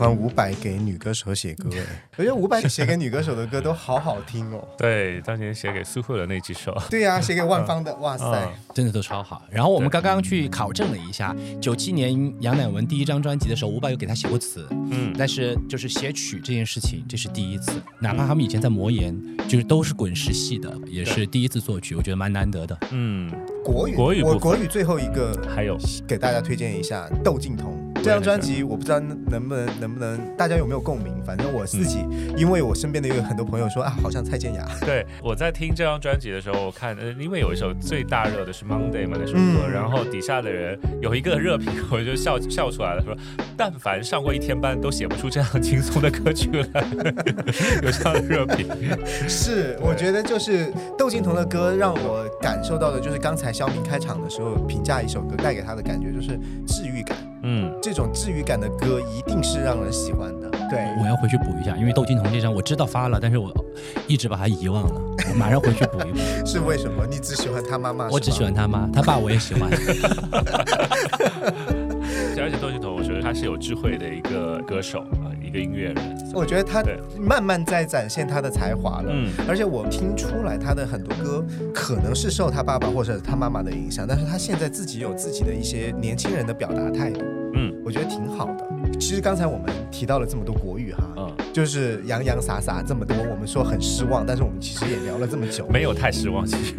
[0.03, 4.67] 欢伍佰给女歌手写歌哎，我觉得伍佰写给女歌手的歌都好好听哦。
[4.77, 6.77] 对，当年写给苏慧伦那几首。
[6.91, 9.43] 对呀，写给万芳的，哇塞，真的都超好。
[9.49, 17.81] 然后我们刚刚去考证了一下，九七年杨乃文第一张专辑的时候，伍佰有给他写过词，嗯，但是就是写曲这件事情，这是第一次。
[18.01, 19.17] 哪怕他们以前在魔岩，
[19.49, 22.77] 就是都是滚石系的，也是第一次作曲，我觉得蛮难得的。
[22.91, 23.31] 嗯，
[23.65, 25.79] 国语，国语，我国语最后一个还有
[26.09, 27.92] 给大家推荐一下窦靖童。
[28.03, 29.17] 这张专辑我不知道能
[29.49, 31.23] 不能能不能大家有没有共鸣？
[31.25, 32.05] 反正我自己，
[32.37, 34.67] 因为我身边的有很多朋友说啊，好像蔡健雅。
[34.85, 43.17] 对，我在听这张专辑的时候，我看呃，因为有一首最大热的是 Monday 嘛那首歌，然后底下的人有一个热评，我就笑笑出来了，说
[43.57, 46.85] 但凡上过一天班都写不出这样轻松的歌曲来。
[47.83, 48.67] 有这样的热评，
[49.29, 56.37] 是我觉得就是窦靖童的歌让我感受到的就是刚才肖明开场的时候评价一首歌带给他的感觉就是
[56.67, 57.17] 治愈感。
[57.43, 60.49] 嗯，这种治愈感的歌一定是让人喜欢的。
[60.71, 63.53] 对，我要回去补一下，因为窦靖童这张我知道发了，但是我
[64.07, 66.19] 一直把它遗忘了，我 马上回去补一补。
[66.47, 67.07] 是为什么？
[67.11, 68.09] 你只喜欢他妈妈？
[68.11, 69.71] 我只喜欢他妈，他爸我也喜欢。
[72.43, 75.22] 而且窦靖童，我觉得他是有智慧的一个歌手啊。
[75.53, 75.97] 个音乐人。
[76.35, 76.83] 我觉得他
[77.21, 81.45] 慢慢在展现他的才华了，嗯，而且我听出来他的很多歌
[81.75, 87.21] 可能是受他爸爸或者他妈妈的影响，但是他现在自己有自己的一些年轻人的表达态度，
[87.55, 88.67] 嗯，我觉得挺好的。
[88.99, 96.47] 其实刚才我们提到了这么多国语哈，嗯，就是洋洋洒洒这么多，我们说很失望，但是我们其实也聊了这么久，没有太失望。
[96.47, 96.75] 其实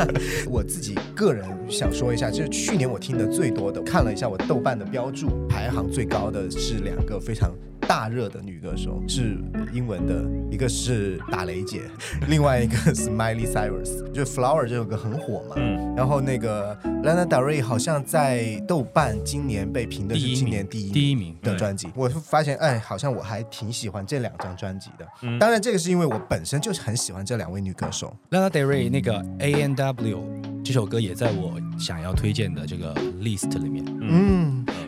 [0.48, 7.50] 我自己个人想说一下，就是去年我听的最多的，看了一下我豆瓣的标注，排行最高的是两个非常。
[7.94, 9.38] 大热的女歌手是
[9.72, 11.82] 英文的，一个是打雷姐，
[12.28, 15.54] 另外一个 是 Miley Cyrus，就 Flower 这首歌很火嘛。
[15.56, 15.94] 嗯。
[15.94, 21.86] 然后那个 Lana Del Rey 好像在豆瓣今年被评的是今年第一第一名的专辑。
[21.94, 25.06] 我发现，哎，好像我还挺喜欢这两张专辑的。
[25.22, 25.38] 嗯。
[25.38, 28.12] 当然，这个是因为我本身就是很喜欢这两位女歌手。
[28.32, 30.24] Lana Del Rey 那个 A N W
[30.64, 33.84] 这首歌也在我想要推荐的这个 list 里面。
[34.00, 34.43] 嗯。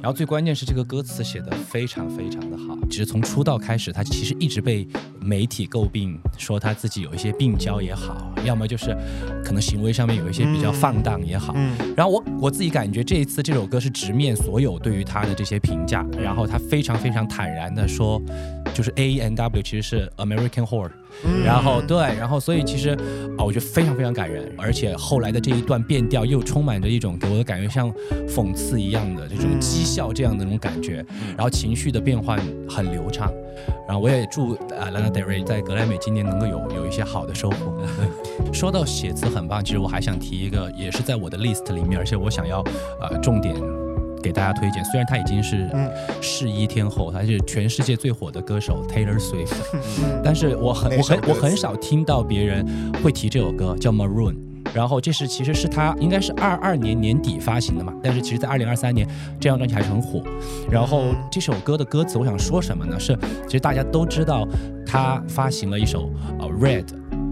[0.06, 2.78] 然后最关键是这个歌词写的非常非常的好。
[2.88, 4.86] 只是从出道开始，他其实一直被
[5.20, 8.96] 媒体诟病，说他自己有一些病娇也好，要么就是
[9.44, 11.52] 可能行为上面有一些比较放荡也好。
[11.96, 18.22] 然后我我自己感觉这一次这首歌是直面所有对于他的这些评价，然后他非常非常坦然的说，
[18.76, 20.90] 就是 A N W 其实是 American Whore。
[21.42, 22.90] 然后对，然后所以其实
[23.38, 27.90] 啊，我觉得非常非常感人，而且后来的这一段变调又充满着一种给我的感觉像
[28.28, 30.96] 讽刺一样的这种讥笑这样的那种感觉，
[31.28, 33.32] 然后情绪的变换很流畅，
[33.88, 37.80] 然后我也祝啊，Lana Del Rey 在格莱美今年能够有有一些好的收获。
[38.52, 42.62] 说到写词很棒，其实我还想提一个，也是在我的 list 里面，而且我想要
[43.00, 43.54] 呃重点。
[44.26, 45.70] 给大家推荐，虽然她已经是
[46.20, 49.54] 试衣天后，她是全世界最火的歌手 Taylor Swift，
[50.24, 52.66] 但是我很我很我很少听到别人
[53.04, 54.34] 会提这首歌叫 Maroon，
[54.74, 59.06] 然后这是其实是她应该是二二年年底发行的嘛，但是其实在二零二三年
[59.38, 60.20] 这张专辑还是很火。
[60.68, 62.98] 然后这首歌的歌词我想说什么呢？
[62.98, 63.16] 是
[63.46, 64.44] 其实大家都知道，
[64.84, 66.10] 她发行了一首
[66.40, 66.86] 呃 Red。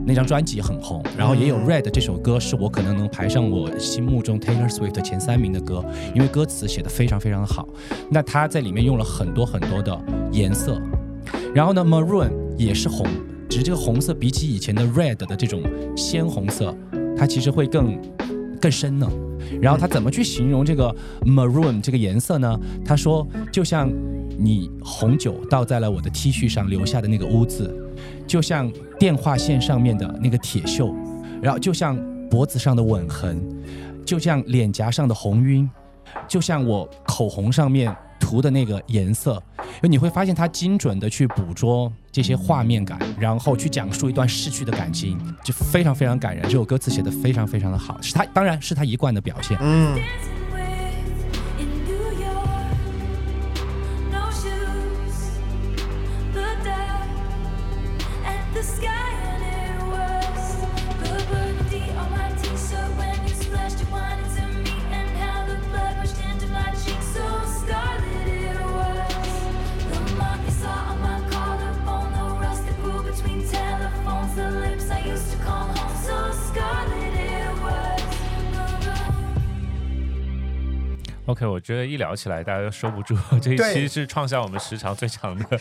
[0.07, 5.85] 那张专辑很红，然后也有《Red》这首歌，是我可能能排上我心目中 Taylor Swift 前三名的歌，
[6.15, 7.67] 因为歌词写的非常非常的好。
[8.11, 9.99] 那他在里面用了很多很多的
[10.31, 10.81] 颜色，
[11.55, 13.07] 然后呢，Maroon 也是红，
[13.49, 15.63] 只是这个红色比起以前的 Red 的这种
[15.97, 16.77] 鲜红色，
[17.17, 17.99] 它其实会更
[18.61, 19.09] 更深呢。
[19.61, 20.95] 然后他怎么去形容这个
[21.25, 22.59] Maroon 这个颜色呢？
[22.85, 23.91] 他说，就像
[24.39, 27.75] 你红酒倒在了我的 T 恤上留下的那个污渍。
[28.27, 30.95] 就像电话线上面的那个铁锈，
[31.43, 31.99] 然后就像
[32.31, 33.43] 脖子上的吻痕，
[34.05, 35.69] 就像脸颊上的红晕，
[36.27, 39.43] 就像我口红上面涂的那个颜色，
[39.83, 46.43] 你会发现他精准的去捕捉这些画面感，然后去讲述一段逝去的感情，就非常非常感人。
[46.45, 49.57] 这首歌词写的非常非常的好，是他当然是他一贯的表现。
[49.61, 49.99] 嗯。
[81.65, 83.17] 觉得一聊起来，大家都收不住。
[83.41, 85.59] 这一期是创下我们时长最长的。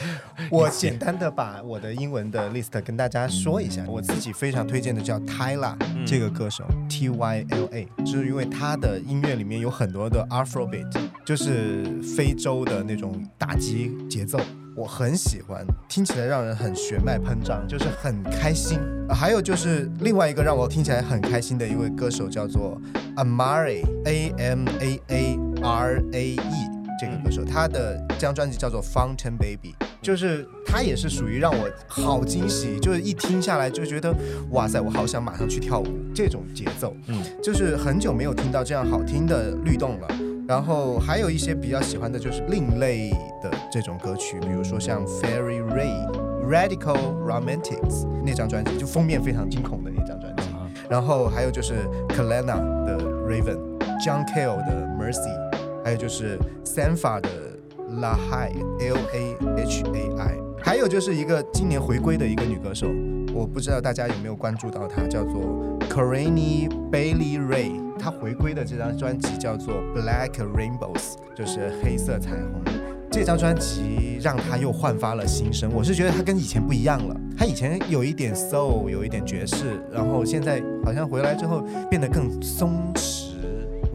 [0.51, 10.91] 我简单的把我的英文的 list 跟大家说一下，我自己非常推荐的叫 Tyla 这个歌手，T Y L A，就是因为他的音乐里面有很多的 Afrobeat，
[11.23, 11.85] 就是
[12.17, 14.37] 非洲的那种打击节奏。
[14.75, 18.77] 我很喜欢，听起来让人很血脉喷张，就是很开心。
[19.07, 22.81] 还有就是另外一个让我听起来很开心的一位歌手叫做
[23.15, 34.13] Amari A M A A R A E 这个歌手，他的这张专辑叫做 Fountain Baby，就是他也是属于让我好惊喜，就是一听下来就觉得
[34.51, 40.07] 哇塞，我好想马上去跳舞这种节奏，嗯，就是很久没有听到这样好听的律动了。
[40.45, 43.09] 然后还有一些比较喜欢的就是另类
[43.41, 46.05] 的这种歌曲，比如说像 Fairy Ray
[46.45, 50.43] Radical Romantics 那张专辑，就封面非常惊恐的那张专辑。
[50.89, 51.75] 然后还有就是
[52.09, 55.31] Kalena 的 Raven，John Cale 的 Mercy，
[55.83, 57.29] 还有就是 Sanfa 的
[57.99, 62.87] Lahai L A H A I，还有就是一个今年回归的一个女歌手，
[63.33, 65.41] 我不知道大家有没有关注到她，叫做
[65.89, 67.71] Corinne Bailey Ray。
[67.99, 72.61] 她回归的这张专辑叫做《Black Rainbows》，就是黑色彩虹。
[73.11, 75.71] 这张专辑让她又焕发了新生。
[75.73, 77.15] 我是觉得她跟以前不一样了。
[77.37, 83.32] 他以前有一点 soul，有一点爵士，然后现在好像回来之后变得更松弛、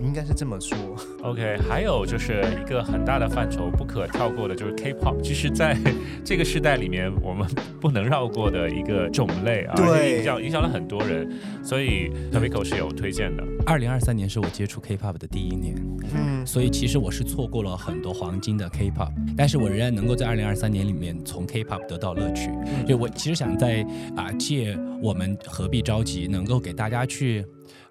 [0.08, 0.74] 应该是这么说。
[1.22, 5.20] OK，还有就是一个很大的范畴不可跳过的，就是 K-pop。
[5.20, 5.76] 其实在
[6.24, 7.46] 这个时代里面，我们
[7.78, 11.30] 不能绕过的一个种类啊，影响影响了很多人。
[11.62, 13.44] 所以 t o b i c o 是有推荐的。
[13.66, 15.76] 二零二三年是我接触 K-pop 的第一年，
[16.16, 22.50] 嗯，所以其实我是错过了很多黄金的 K-pop，但是我仍然能够在二零二三年里面从 K-pop 得到乐趣。
[22.86, 23.86] 就我其实想在
[24.16, 27.44] 啊借我们何必着急，能够给大家去。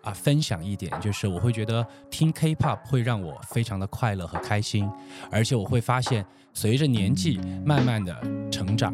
[0.08, 4.90] 啊，分享一点，就是我会觉得听 K-pop 会让我非常的快乐和开心，
[5.30, 6.26] 而且我会发现。
[6.60, 8.12] 随着年纪慢慢的
[8.50, 8.92] 成长，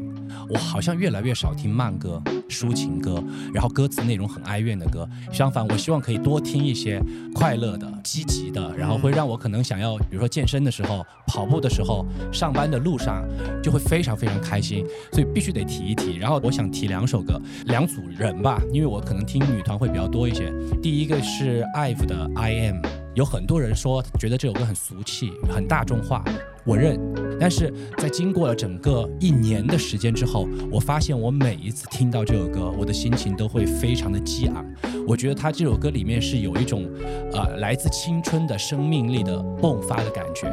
[0.50, 5.08] 我好像越来越少听慢歌、抒情歌，然后歌词内容很哀怨的歌。
[5.32, 7.02] 相反，我希望可以多听一些
[7.34, 13.24] 快乐的、积极的，然后会让我可能想要，比如说健身的时候、跑步的时候、上班的路上，
[13.64, 14.86] 就会非常非常开心。
[15.14, 16.18] 所以必须得提一提。
[16.18, 20.52] 然后我想提两首歌，两组人吧，因为我可能听女团会比较多一些。
[20.82, 22.82] 第一个是 IVE 的 I Am，
[23.16, 26.22] 有很多人说觉得这首歌很俗气、很大众化。
[26.66, 26.98] 我认，
[27.40, 34.66] 但是在经过了整个一年的时间之后，我发现我每一次听到这首歌，我的心情都会非常的激昂。
[35.06, 36.90] 我觉得他这首歌里面是有一种，
[37.34, 40.48] 呃，来自青春的生命力的迸发的感觉。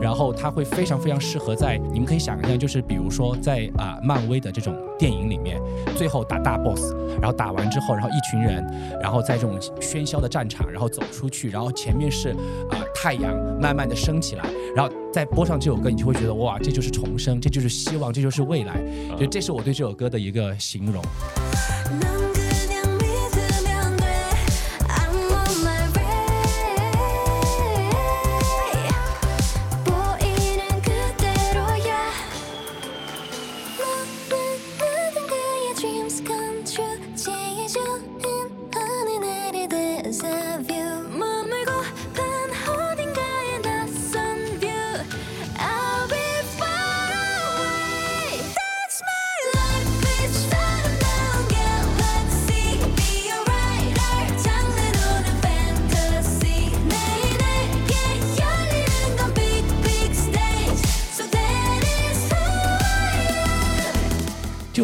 [0.00, 5.60] 然后他会非常非常适合在，你们可以想象，就是比如说在啊漫威的这种电影里面，
[5.96, 8.64] 最后打大 boss，然后打完之后，然后一群人，
[9.02, 12.28] 然后在这种喧嚣的战场，然后走出去，然后前面是
[12.70, 14.44] 啊太阳慢慢的升起来，
[14.74, 14.92] 然后。
[15.12, 18.74] 再播上这首歌，你就会觉得哇，这就是重生，这就是希望，这就是未来。
[19.16, 21.02] 所以这是我对这首歌的一个形容。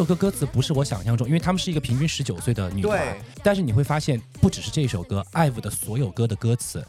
[0.02, 6.84] 首歌歌词不是我想象中，因为他们是一个平均十九岁的女孩，但是你会发现，不只是这首歌，IVE 的所有歌的歌词，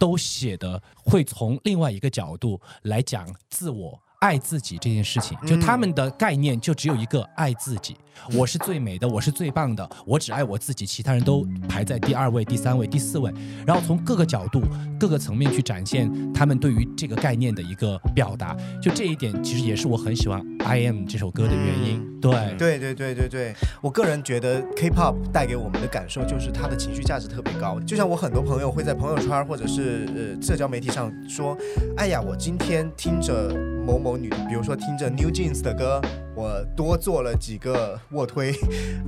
[0.00, 3.96] 都写的会从另外一个角度来讲自我。
[4.20, 7.96] 爱自己这件事情，就他们的概念就只有一个爱自己。
[8.34, 13.30] 我是最美的，我是最棒的，我只爱我自己，其他人都排在第二位、第三位、第四位。
[13.66, 14.62] 然后从各个角度、
[14.98, 18.56] 各个层面去展现他们对于这个概念的一个表达。
[18.82, 22.18] 就这一点，其实也是我很喜欢《I Am》这首歌的原因。
[22.18, 23.54] 对，对，对，对，对，对。
[23.82, 27.78] 我个人觉得 K-pop 带给我们的感受就是它的情绪价值特别高。
[27.80, 31.54] 就像我很多朋友会在朋友圈或者是呃社交媒体上说
[31.98, 33.54] ：“哎呀，我今天听着。”
[33.86, 36.00] 某某女，比如说听着 New Jeans 的歌，
[36.36, 38.54] 我多做了几个卧推，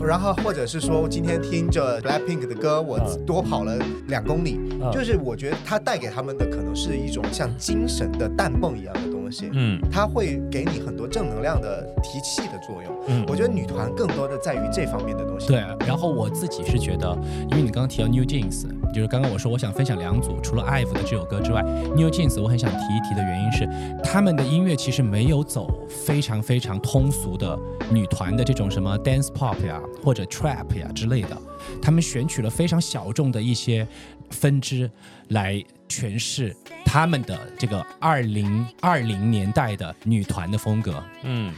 [0.00, 3.76] 然后或者是说今天听着 Blackpink 的歌，我多跑了
[4.06, 4.58] 两公里，
[4.92, 12.94] 就是我觉得它带给他们的可能是一种像精神的弹泵一样的东西，嗯，它会给你很多正能量的提气的作用。
[13.08, 15.48] 嗯，我觉得女团更多的在于这方面的东西。
[15.48, 17.18] 对，然后我自己是觉得，
[17.50, 21.62] 因为你刚刚提到 New Jeans，就是刚刚我说我想分享两组，除了 IVE 的这首歌之外
[21.96, 23.68] ，New Jeans 我很想提一提的原因是
[24.04, 24.68] 他们的音乐。
[24.68, 27.58] 乐其实没有走非常非常通族的
[27.90, 31.36] 女团的这种什么 dance pop 呀或者 trap 呀之类的，
[31.82, 33.86] 他们选取了非常小众的一些
[34.30, 34.90] 分支
[35.28, 36.54] 来诠释
[36.84, 41.02] 他们的这个二零二零年代的女团的风格。
[41.22, 41.54] 嗯。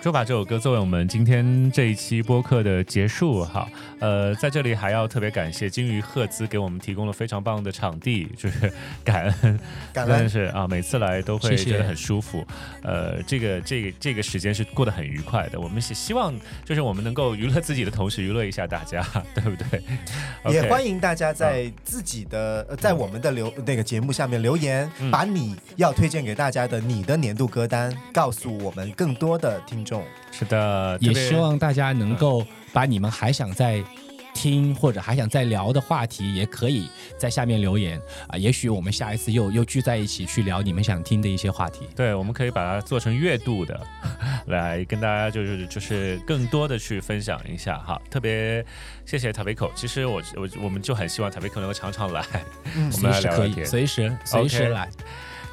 [0.00, 3.68] 就把这首歌作为我们今天这一期播客的结束哈，
[3.98, 8.70] 呃，在这里还要特别感谢金鱼赫兹给我们提供了非常棒的场地，就是
[9.02, 9.58] 感恩，
[9.92, 10.28] 感恩。
[10.28, 12.44] 是啊，每次来都会觉得很舒服，
[12.82, 16.34] 呃，这个这个这个时间是过得很愉快的，我们是希望
[16.64, 19.82] 就是我们能够娱乐自己的同时娱乐一下大家，对不对？
[20.52, 29.75] 也欢迎大家在自己的在我们的留那个节目下面留言，把你要推荐给大家的你的年度歌单告诉我们更多的听。
[29.76, 30.02] 听众
[30.32, 33.82] 是的，也希望大家能够把你们还想再
[34.32, 38.38] 听或者还想再聊的话题，也可以在下面留言啊。
[38.38, 41.86] 也许我们下一次又又聚在一起去聊你们想听的一些话题。
[41.94, 43.78] 对，我们可以把它做成月度的，
[44.46, 48.00] 来跟大家就是就是更多的去分享一下哈。
[48.10, 48.64] 特别
[49.04, 52.24] 谢谢塔维口，其实我我我们就很希望塔维口能够常常来，
[52.94, 54.88] 我们来聊天，随时随时来。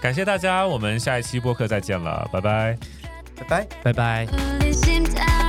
[0.02, 2.78] 感谢大家，我们下一期播客再见了，拜拜。
[3.44, 5.43] 拜拜，拜拜。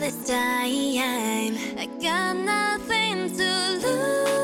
[0.00, 1.58] this time.
[1.78, 4.39] I got nothing to lose.